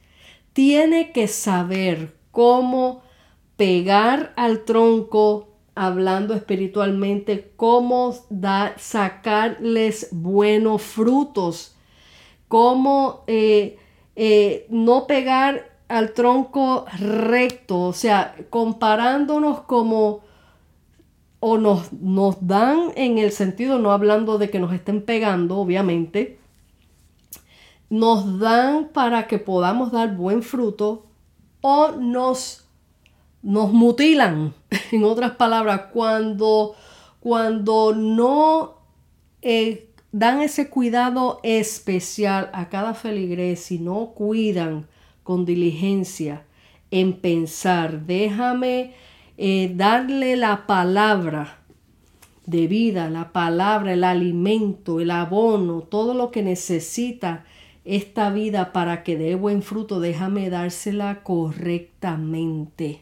tiene 0.53 1.11
que 1.11 1.27
saber 1.27 2.15
cómo 2.31 3.03
pegar 3.55 4.33
al 4.35 4.65
tronco 4.65 5.49
hablando 5.75 6.33
espiritualmente, 6.33 7.51
cómo 7.55 8.15
da, 8.29 8.73
sacarles 8.77 10.09
buenos 10.11 10.81
frutos, 10.81 11.75
cómo 12.47 13.23
eh, 13.27 13.77
eh, 14.15 14.65
no 14.69 15.05
pegar 15.05 15.74
al 15.87 16.13
tronco 16.13 16.85
recto, 16.99 17.81
o 17.81 17.93
sea, 17.93 18.35
comparándonos 18.49 19.61
como 19.61 20.21
o 21.39 21.57
nos, 21.57 21.93
nos 21.93 22.47
dan 22.47 22.91
en 22.95 23.17
el 23.19 23.31
sentido, 23.31 23.77
no 23.77 23.91
hablando 23.91 24.37
de 24.37 24.49
que 24.49 24.59
nos 24.59 24.73
estén 24.73 25.03
pegando, 25.03 25.57
obviamente, 25.57 26.39
nos 27.89 28.39
dan 28.39 28.89
para 28.89 29.27
que 29.27 29.37
podamos 29.37 29.91
dar 29.91 30.15
buen 30.15 30.41
fruto 30.41 31.05
o 31.61 31.91
nos, 31.91 32.65
nos 33.41 33.71
mutilan. 33.71 34.53
En 34.91 35.03
otras 35.03 35.31
palabras, 35.31 35.89
cuando, 35.93 36.75
cuando 37.19 37.93
no 37.93 38.75
eh, 39.41 39.89
dan 40.11 40.41
ese 40.41 40.69
cuidado 40.69 41.39
especial 41.43 42.49
a 42.53 42.69
cada 42.69 42.93
feligrés 42.93 43.71
y 43.71 43.79
no 43.79 44.13
cuidan 44.15 44.87
con 45.25 45.43
diligencia 45.43 46.45
en 46.91 47.13
pensar, 47.13 48.05
déjame 48.05 48.93
eh, 49.37 49.73
darle 49.75 50.37
la 50.37 50.67
palabra 50.67 51.57
de 52.45 52.67
vida, 52.67 53.09
la 53.09 53.33
palabra, 53.33 53.93
el 53.93 54.03
alimento, 54.03 54.99
el 54.99 55.09
abono, 55.09 55.81
todo 55.81 56.13
lo 56.13 56.29
que 56.29 56.43
necesita 56.43 57.43
esta 57.85 58.29
vida 58.29 58.71
para 58.71 59.03
que 59.03 59.17
dé 59.17 59.33
buen 59.33 59.63
fruto, 59.63 59.99
déjame 59.99 60.51
dársela 60.51 61.23
correctamente. 61.23 63.01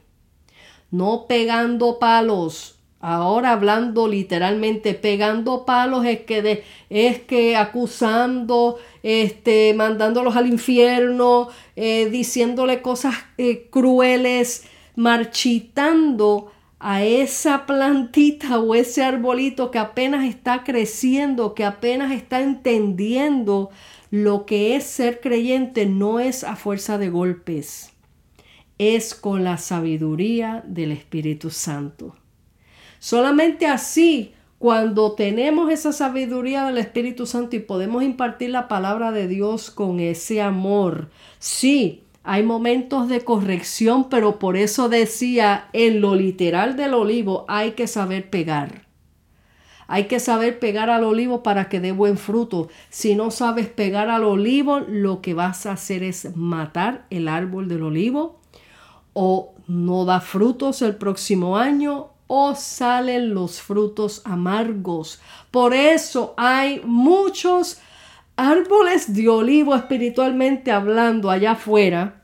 No 0.91 1.25
pegando 1.27 1.99
palos. 1.99 2.79
Ahora 3.01 3.51
hablando 3.51 4.07
literalmente, 4.07 4.93
pegando 4.93 5.65
palos 5.65 6.05
es 6.05 6.21
que, 6.21 6.63
es 6.89 7.19
que 7.19 7.57
acusando, 7.57 8.77
este, 9.03 9.73
mandándolos 9.73 10.35
al 10.35 10.47
infierno, 10.47 11.49
eh, 11.75 12.09
diciéndole 12.09 12.81
cosas 12.81 13.15
eh, 13.37 13.67
crueles, 13.69 14.63
marchitando 14.95 16.51
a 16.79 17.03
esa 17.03 17.65
plantita 17.65 18.59
o 18.59 18.75
ese 18.75 19.03
arbolito 19.03 19.71
que 19.71 19.79
apenas 19.79 20.25
está 20.25 20.63
creciendo, 20.63 21.53
que 21.53 21.63
apenas 21.63 22.11
está 22.11 22.41
entendiendo 22.41 23.69
lo 24.09 24.45
que 24.45 24.75
es 24.75 24.83
ser 24.83 25.21
creyente 25.21 25.85
no 25.85 26.19
es 26.19 26.43
a 26.43 26.55
fuerza 26.55 26.97
de 26.97 27.09
golpes, 27.09 27.93
es 28.77 29.15
con 29.15 29.43
la 29.43 29.57
sabiduría 29.57 30.63
del 30.67 30.91
Espíritu 30.91 31.49
Santo. 31.49 32.15
Solamente 32.99 33.65
así, 33.65 34.33
cuando 34.63 35.11
tenemos 35.11 35.69
esa 35.69 35.91
sabiduría 35.91 36.63
del 36.63 36.77
Espíritu 36.77 37.25
Santo 37.25 37.57
y 37.57 37.59
podemos 37.59 38.01
impartir 38.01 38.49
la 38.51 38.69
palabra 38.69 39.11
de 39.11 39.27
Dios 39.27 39.69
con 39.69 39.99
ese 39.99 40.41
amor, 40.41 41.09
sí, 41.37 42.05
hay 42.23 42.43
momentos 42.43 43.09
de 43.09 43.25
corrección, 43.25 44.07
pero 44.07 44.39
por 44.39 44.55
eso 44.55 44.87
decía, 44.87 45.67
en 45.73 45.99
lo 45.99 46.15
literal 46.15 46.77
del 46.77 46.93
olivo 46.93 47.43
hay 47.49 47.71
que 47.71 47.87
saber 47.87 48.29
pegar. 48.29 48.87
Hay 49.87 50.05
que 50.05 50.21
saber 50.21 50.59
pegar 50.59 50.89
al 50.89 51.03
olivo 51.03 51.43
para 51.43 51.67
que 51.67 51.81
dé 51.81 51.91
buen 51.91 52.17
fruto. 52.17 52.69
Si 52.89 53.15
no 53.15 53.31
sabes 53.31 53.67
pegar 53.67 54.09
al 54.09 54.23
olivo, 54.23 54.79
lo 54.79 55.19
que 55.19 55.33
vas 55.33 55.65
a 55.65 55.73
hacer 55.73 56.03
es 56.03 56.37
matar 56.37 57.05
el 57.09 57.27
árbol 57.27 57.67
del 57.67 57.83
olivo 57.83 58.39
o 59.11 59.55
no 59.67 60.05
da 60.05 60.21
frutos 60.21 60.81
el 60.81 60.95
próximo 60.95 61.57
año 61.57 62.12
o 62.27 62.55
salen 62.55 63.33
los 63.33 63.61
frutos 63.61 64.21
amargos. 64.25 65.21
Por 65.51 65.73
eso 65.73 66.33
hay 66.37 66.81
muchos 66.83 67.79
árboles 68.35 69.13
de 69.13 69.29
olivo 69.29 69.75
espiritualmente 69.75 70.71
hablando 70.71 71.29
allá 71.29 71.51
afuera 71.51 72.23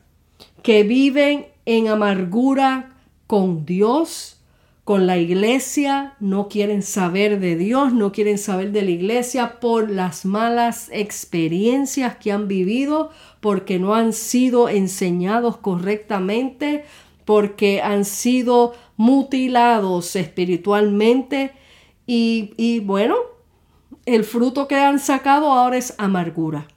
que 0.62 0.82
viven 0.82 1.46
en 1.64 1.88
amargura 1.88 2.96
con 3.26 3.64
Dios 3.64 4.40
con 4.90 5.06
la 5.06 5.18
iglesia, 5.18 6.14
no 6.18 6.48
quieren 6.48 6.82
saber 6.82 7.38
de 7.38 7.54
Dios, 7.54 7.92
no 7.92 8.10
quieren 8.10 8.38
saber 8.38 8.72
de 8.72 8.82
la 8.82 8.90
iglesia 8.90 9.60
por 9.60 9.88
las 9.88 10.24
malas 10.24 10.88
experiencias 10.92 12.16
que 12.16 12.32
han 12.32 12.48
vivido, 12.48 13.10
porque 13.38 13.78
no 13.78 13.94
han 13.94 14.12
sido 14.12 14.68
enseñados 14.68 15.58
correctamente, 15.58 16.84
porque 17.24 17.80
han 17.82 18.04
sido 18.04 18.74
mutilados 19.00 20.14
espiritualmente 20.14 21.52
y, 22.06 22.52
y 22.58 22.80
bueno, 22.80 23.16
el 24.04 24.24
fruto 24.24 24.68
que 24.68 24.74
han 24.74 24.98
sacado 24.98 25.52
ahora 25.52 25.78
es 25.78 25.94
amargura. 25.96 26.68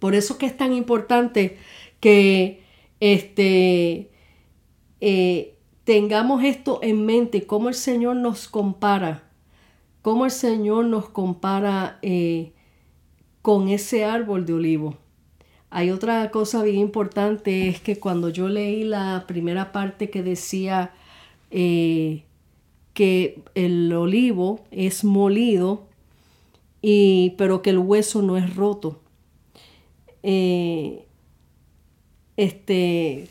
Por 0.00 0.16
eso 0.16 0.36
que 0.36 0.46
es 0.46 0.56
tan 0.56 0.72
importante 0.72 1.58
que 2.00 2.64
este, 2.98 4.10
eh, 5.00 5.56
tengamos 5.84 6.42
esto 6.42 6.80
en 6.82 7.06
mente, 7.06 7.46
cómo 7.46 7.68
el 7.68 7.76
Señor 7.76 8.16
nos 8.16 8.48
compara, 8.48 9.30
cómo 10.02 10.24
el 10.24 10.32
Señor 10.32 10.86
nos 10.86 11.08
compara 11.08 12.00
eh, 12.02 12.52
con 13.42 13.68
ese 13.68 14.04
árbol 14.04 14.44
de 14.44 14.54
olivo. 14.54 14.96
Hay 15.70 15.90
otra 15.90 16.30
cosa 16.30 16.62
bien 16.62 16.76
importante, 16.78 17.68
es 17.68 17.80
que 17.80 17.98
cuando 17.98 18.28
yo 18.28 18.48
leí 18.48 18.84
la 18.84 19.24
primera 19.26 19.72
parte 19.72 20.10
que 20.10 20.22
decía 20.22 20.92
eh, 21.50 22.24
que 22.94 23.42
el 23.54 23.92
olivo 23.92 24.64
es 24.70 25.04
molido, 25.04 25.86
y, 26.82 27.34
pero 27.36 27.62
que 27.62 27.70
el 27.70 27.78
hueso 27.78 28.22
no 28.22 28.36
es 28.36 28.54
roto. 28.54 29.00
Eh, 30.22 31.06
este, 32.36 33.28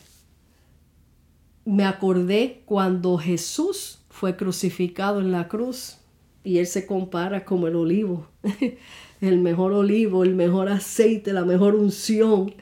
me 1.66 1.86
acordé 1.86 2.62
cuando 2.66 3.18
Jesús 3.18 4.00
fue 4.10 4.36
crucificado 4.36 5.20
en 5.20 5.32
la 5.32 5.48
cruz 5.48 5.98
y 6.44 6.60
él 6.60 6.68
se 6.68 6.86
compara 6.86 7.44
como 7.44 7.68
el 7.68 7.76
olivo, 7.76 8.28
el 9.26 9.40
mejor 9.40 9.74
olivo, 9.74 10.24
el 10.24 10.36
mejor 10.36 10.70
aceite, 10.70 11.34
la 11.34 11.46
mejor 11.46 11.76
unción. 11.76 12.54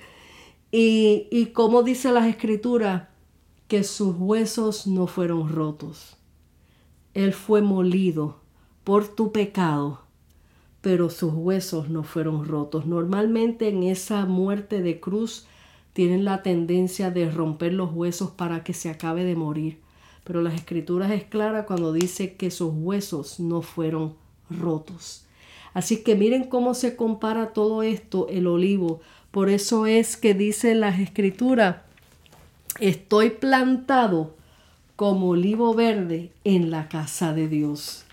Y, 0.71 1.27
y 1.31 1.47
como 1.47 1.83
dice 1.83 2.11
las 2.11 2.27
escrituras, 2.27 3.03
que 3.67 3.83
sus 3.83 4.15
huesos 4.17 4.87
no 4.87 5.07
fueron 5.07 5.49
rotos. 5.49 6.17
Él 7.13 7.33
fue 7.33 7.61
molido 7.61 8.37
por 8.83 9.07
tu 9.07 9.31
pecado, 9.31 10.01
pero 10.81 11.09
sus 11.09 11.33
huesos 11.33 11.89
no 11.89 12.03
fueron 12.03 12.45
rotos. 12.45 12.85
Normalmente 12.85 13.69
en 13.69 13.83
esa 13.83 14.25
muerte 14.25 14.81
de 14.81 14.99
cruz 14.99 15.47
tienen 15.93 16.25
la 16.25 16.41
tendencia 16.41 17.11
de 17.11 17.29
romper 17.29 17.73
los 17.73 17.93
huesos 17.93 18.31
para 18.31 18.63
que 18.63 18.73
se 18.73 18.89
acabe 18.89 19.23
de 19.23 19.35
morir. 19.35 19.79
Pero 20.23 20.41
las 20.41 20.55
escrituras 20.55 21.11
es 21.11 21.23
clara 21.23 21.65
cuando 21.65 21.93
dice 21.93 22.35
que 22.35 22.51
sus 22.51 22.73
huesos 22.73 23.39
no 23.39 23.61
fueron 23.61 24.15
rotos. 24.49 25.25
Así 25.73 26.03
que 26.03 26.15
miren 26.15 26.43
cómo 26.43 26.73
se 26.73 26.95
compara 26.95 27.53
todo 27.53 27.83
esto 27.83 28.27
el 28.29 28.47
olivo. 28.47 29.01
Por 29.31 29.49
eso 29.49 29.85
es 29.85 30.17
que 30.17 30.33
dice 30.33 30.75
las 30.75 30.99
escrituras, 30.99 31.77
estoy 32.79 33.31
plantado 33.31 34.35
como 34.95 35.29
olivo 35.29 35.73
verde 35.73 36.31
en 36.43 36.69
la 36.69 36.87
casa 36.87 37.33
de 37.33 37.47
Dios. 37.47 38.03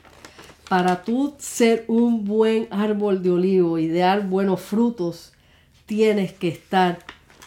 Para 0.69 1.03
tú 1.03 1.35
ser 1.39 1.85
un 1.89 2.25
buen 2.25 2.69
árbol 2.71 3.23
de 3.23 3.31
olivo 3.31 3.79
y 3.79 3.89
dar 3.89 4.27
buenos 4.27 4.61
frutos, 4.61 5.33
tienes 5.85 6.33
que 6.33 6.49
estar 6.49 7.01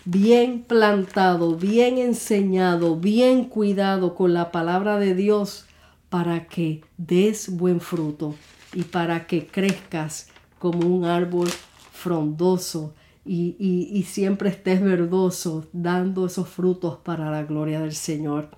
bien 0.05 0.61
plantado, 0.61 1.55
bien 1.55 1.97
enseñado, 1.97 2.97
bien 2.97 3.45
cuidado 3.45 4.13
con 4.13 4.33
la 4.33 4.51
palabra 4.51 4.99
de 4.99 5.15
Dios 5.15 5.65
para 6.09 6.45
que 6.45 6.81
des 6.97 7.55
buen 7.55 7.79
fruto 7.79 8.35
y 8.73 8.83
para 8.83 9.27
que 9.27 9.47
crezcas 9.47 10.29
como 10.59 10.87
un 10.87 11.05
árbol 11.05 11.49
frondoso 11.91 12.93
y, 13.25 13.55
y, 13.57 14.03
siempre 14.03 14.49
estés 14.49 14.81
verdoso 14.81 15.65
dando 15.71 16.25
esos 16.25 16.49
frutos 16.49 16.97
para 16.97 17.31
la 17.31 17.43
gloria 17.43 17.79
del 17.79 17.93
Señor. 17.93 18.49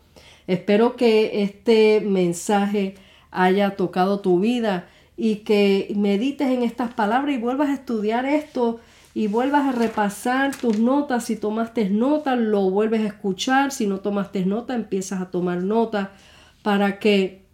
Espero 0.47 0.95
que 0.95 1.43
este 1.43 2.01
mensaje 2.01 2.95
haya 3.29 3.75
tocado 3.75 4.21
tu 4.21 4.39
vida 4.39 4.87
y 5.17 5.37
que 5.37 5.93
medites 5.95 6.49
en 6.49 6.63
estas 6.63 6.93
palabras 6.93 7.35
y 7.35 7.37
vuelvas 7.37 7.69
a 7.69 7.73
estudiar 7.73 8.25
esto 8.25 8.79
y 9.13 9.27
vuelvas 9.27 9.67
a 9.67 9.71
repasar 9.71 10.55
tus 10.55 10.79
notas. 10.79 11.25
Si 11.25 11.35
tomaste 11.35 11.89
nota, 11.89 12.35
lo 12.35 12.69
vuelves 12.69 13.01
a 13.01 13.07
escuchar. 13.07 13.71
Si 13.71 13.87
no 13.87 13.99
tomaste 13.99 14.45
nota, 14.45 14.75
empiezas 14.75 15.21
a 15.21 15.31
tomar 15.31 15.63
nota 15.63 16.11
para 16.63 16.99
que 16.99 17.44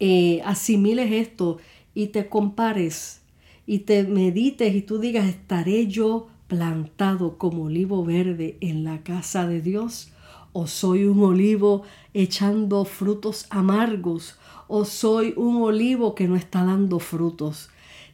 eh, 0.00 0.42
asimiles 0.44 1.12
esto 1.12 1.58
y 1.94 2.08
te 2.08 2.28
compares 2.28 3.22
y 3.66 3.80
te 3.80 4.04
medites 4.04 4.74
y 4.74 4.82
tú 4.82 4.98
digas, 4.98 5.26
¿estaré 5.26 5.86
yo 5.86 6.28
plantado 6.48 7.38
como 7.38 7.64
olivo 7.64 8.04
verde 8.04 8.58
en 8.60 8.84
la 8.84 9.02
casa 9.02 9.46
de 9.46 9.60
Dios? 9.60 10.10
o 10.54 10.68
soy 10.68 11.04
un 11.04 11.20
olivo 11.22 11.82
echando 12.14 12.84
frutos 12.84 13.46
amargos, 13.50 14.38
o 14.68 14.84
soy 14.84 15.34
un 15.36 15.60
olivo 15.62 16.14
que 16.14 16.28
no 16.28 16.36
está 16.36 16.64
dando 16.64 17.00
frutos. 17.00 17.70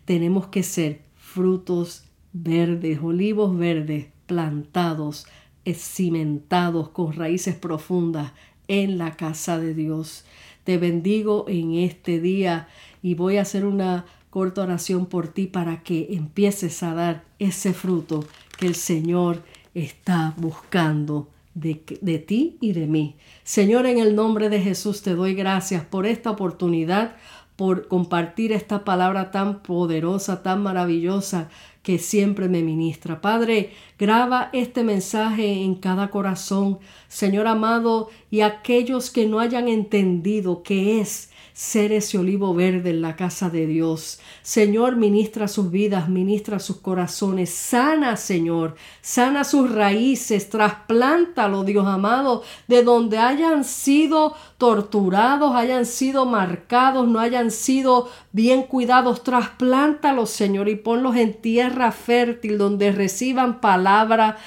Tenemos 0.06 0.46
que 0.46 0.62
ser 0.62 1.02
frutos 1.16 2.04
verdes, 2.32 2.98
olivos 3.02 3.56
verdes, 3.56 4.06
plantados, 4.26 5.26
cimentados 5.72 6.88
con 6.88 7.12
raíces 7.12 7.54
profundas 7.54 8.32
en 8.68 8.96
la 8.96 9.16
casa 9.16 9.58
de 9.58 9.74
Dios. 9.74 10.24
Te 10.64 10.78
bendigo 10.78 11.46
en 11.48 11.74
este 11.74 12.20
día 12.20 12.68
y 13.02 13.14
voy 13.14 13.36
a 13.36 13.42
hacer 13.42 13.64
una 13.64 14.04
corta 14.30 14.62
oración 14.62 15.06
por 15.06 15.28
ti 15.28 15.46
para 15.46 15.82
que 15.82 16.08
empieces 16.10 16.82
a 16.82 16.94
dar 16.94 17.24
ese 17.38 17.72
fruto 17.72 18.24
que 18.58 18.66
el 18.66 18.74
Señor 18.74 19.42
está 19.74 20.34
buscando 20.36 21.28
de, 21.54 21.82
de, 22.00 22.18
ti 22.18 22.56
y 22.60 22.72
de 22.72 22.86
mí. 22.86 23.16
Señor, 23.42 23.86
en 23.86 23.98
el 23.98 24.14
nombre 24.14 24.48
de 24.48 24.60
Jesús 24.60 25.02
te 25.02 25.14
doy 25.14 25.34
gracias 25.34 25.84
por 25.84 26.06
esta 26.06 26.30
oportunidad, 26.30 27.16
por 27.56 27.88
compartir 27.88 28.52
esta 28.52 28.84
palabra 28.84 29.30
tan 29.30 29.62
poderosa, 29.62 30.42
tan 30.42 30.62
maravillosa 30.62 31.50
que 31.82 31.98
siempre 31.98 32.48
me 32.48 32.62
ministra. 32.62 33.20
Padre, 33.20 33.72
graba 33.98 34.50
este 34.52 34.84
mensaje 34.84 35.62
en 35.62 35.74
cada 35.74 36.10
corazón, 36.10 36.78
Señor 37.08 37.46
amado, 37.46 38.10
y 38.30 38.42
aquellos 38.42 39.10
que 39.10 39.26
no 39.26 39.40
hayan 39.40 39.68
entendido 39.68 40.62
qué 40.62 41.00
es 41.00 41.29
ser 41.60 41.92
ese 41.92 42.16
olivo 42.16 42.54
verde 42.54 42.88
en 42.88 43.02
la 43.02 43.16
casa 43.16 43.50
de 43.50 43.66
Dios. 43.66 44.18
Señor, 44.40 44.96
ministra 44.96 45.46
sus 45.46 45.70
vidas, 45.70 46.08
ministra 46.08 46.58
sus 46.58 46.78
corazones, 46.78 47.50
sana, 47.50 48.16
Señor, 48.16 48.76
sana 49.02 49.44
sus 49.44 49.70
raíces, 49.70 50.48
trasplántalo, 50.48 51.62
Dios 51.64 51.86
amado, 51.86 52.42
de 52.66 52.82
donde 52.82 53.18
hayan 53.18 53.64
sido 53.64 54.34
torturados, 54.56 55.54
hayan 55.54 55.84
sido 55.84 56.24
marcados, 56.24 57.06
no 57.06 57.20
hayan 57.20 57.50
sido 57.50 58.08
bien 58.32 58.62
cuidados, 58.62 59.22
trasplántalos, 59.22 60.30
Señor, 60.30 60.66
y 60.70 60.76
ponlos 60.76 61.16
en 61.16 61.42
tierra 61.42 61.92
fértil 61.92 62.56
donde 62.56 62.90
reciban 62.90 63.60
palabra 63.60 64.38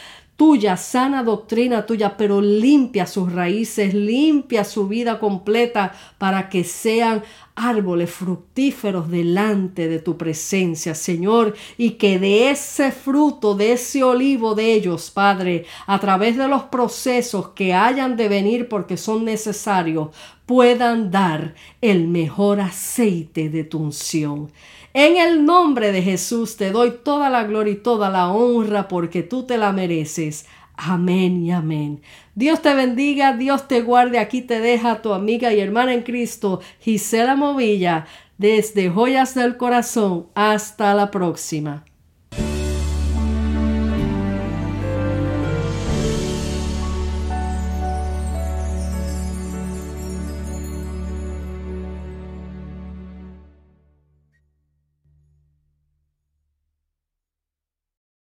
tuya, 0.43 0.75
sana 0.75 1.23
doctrina 1.23 1.85
tuya, 1.85 2.17
pero 2.17 2.41
limpia 2.41 3.05
sus 3.05 3.31
raíces, 3.31 3.93
limpia 3.93 4.65
su 4.65 4.89
vida 4.89 5.17
completa 5.17 5.93
para 6.17 6.49
que 6.49 6.65
sean 6.65 7.23
árboles 7.55 8.11
fructíferos 8.11 9.09
delante 9.09 9.87
de 9.87 9.99
tu 9.99 10.17
presencia, 10.17 10.95
Señor, 10.95 11.55
y 11.77 11.91
que 11.91 12.19
de 12.19 12.49
ese 12.49 12.91
fruto, 12.91 13.55
de 13.55 13.71
ese 13.71 14.03
olivo 14.03 14.53
de 14.53 14.73
ellos, 14.73 15.11
Padre, 15.11 15.63
a 15.87 15.97
través 16.01 16.35
de 16.35 16.49
los 16.49 16.63
procesos 16.63 17.51
que 17.55 17.73
hayan 17.73 18.17
de 18.17 18.27
venir 18.27 18.67
porque 18.67 18.97
son 18.97 19.23
necesarios, 19.23 20.09
puedan 20.45 21.09
dar 21.09 21.55
el 21.79 22.09
mejor 22.09 22.59
aceite 22.59 23.47
de 23.47 23.63
tu 23.63 23.77
unción. 23.77 24.51
En 24.95 25.17
el 25.17 25.43
nombre 25.43 25.91
de 25.91 26.03
Jesús 26.03 26.55
te 26.55 26.69
doy 26.69 26.91
toda 27.03 27.31
la 27.31 27.45
gloria 27.45 27.73
y 27.73 27.77
toda 27.77 28.11
la 28.11 28.31
honra 28.31 28.87
porque 28.87 29.23
tú 29.23 29.41
te 29.41 29.57
la 29.57 29.71
mereces. 29.71 30.45
Amén 30.75 31.43
y 31.43 31.51
amén. 31.51 32.01
Dios 32.35 32.61
te 32.61 32.75
bendiga, 32.75 33.35
Dios 33.35 33.67
te 33.67 33.81
guarde. 33.81 34.19
Aquí 34.19 34.43
te 34.43 34.59
deja 34.59 35.01
tu 35.01 35.13
amiga 35.13 35.51
y 35.51 35.59
hermana 35.59 35.95
en 35.95 36.03
Cristo, 36.03 36.61
Gisela 36.79 37.35
Movilla, 37.35 38.05
desde 38.37 38.91
Joyas 38.91 39.33
del 39.33 39.57
Corazón. 39.57 40.27
Hasta 40.35 40.93
la 40.93 41.09
próxima. 41.09 41.85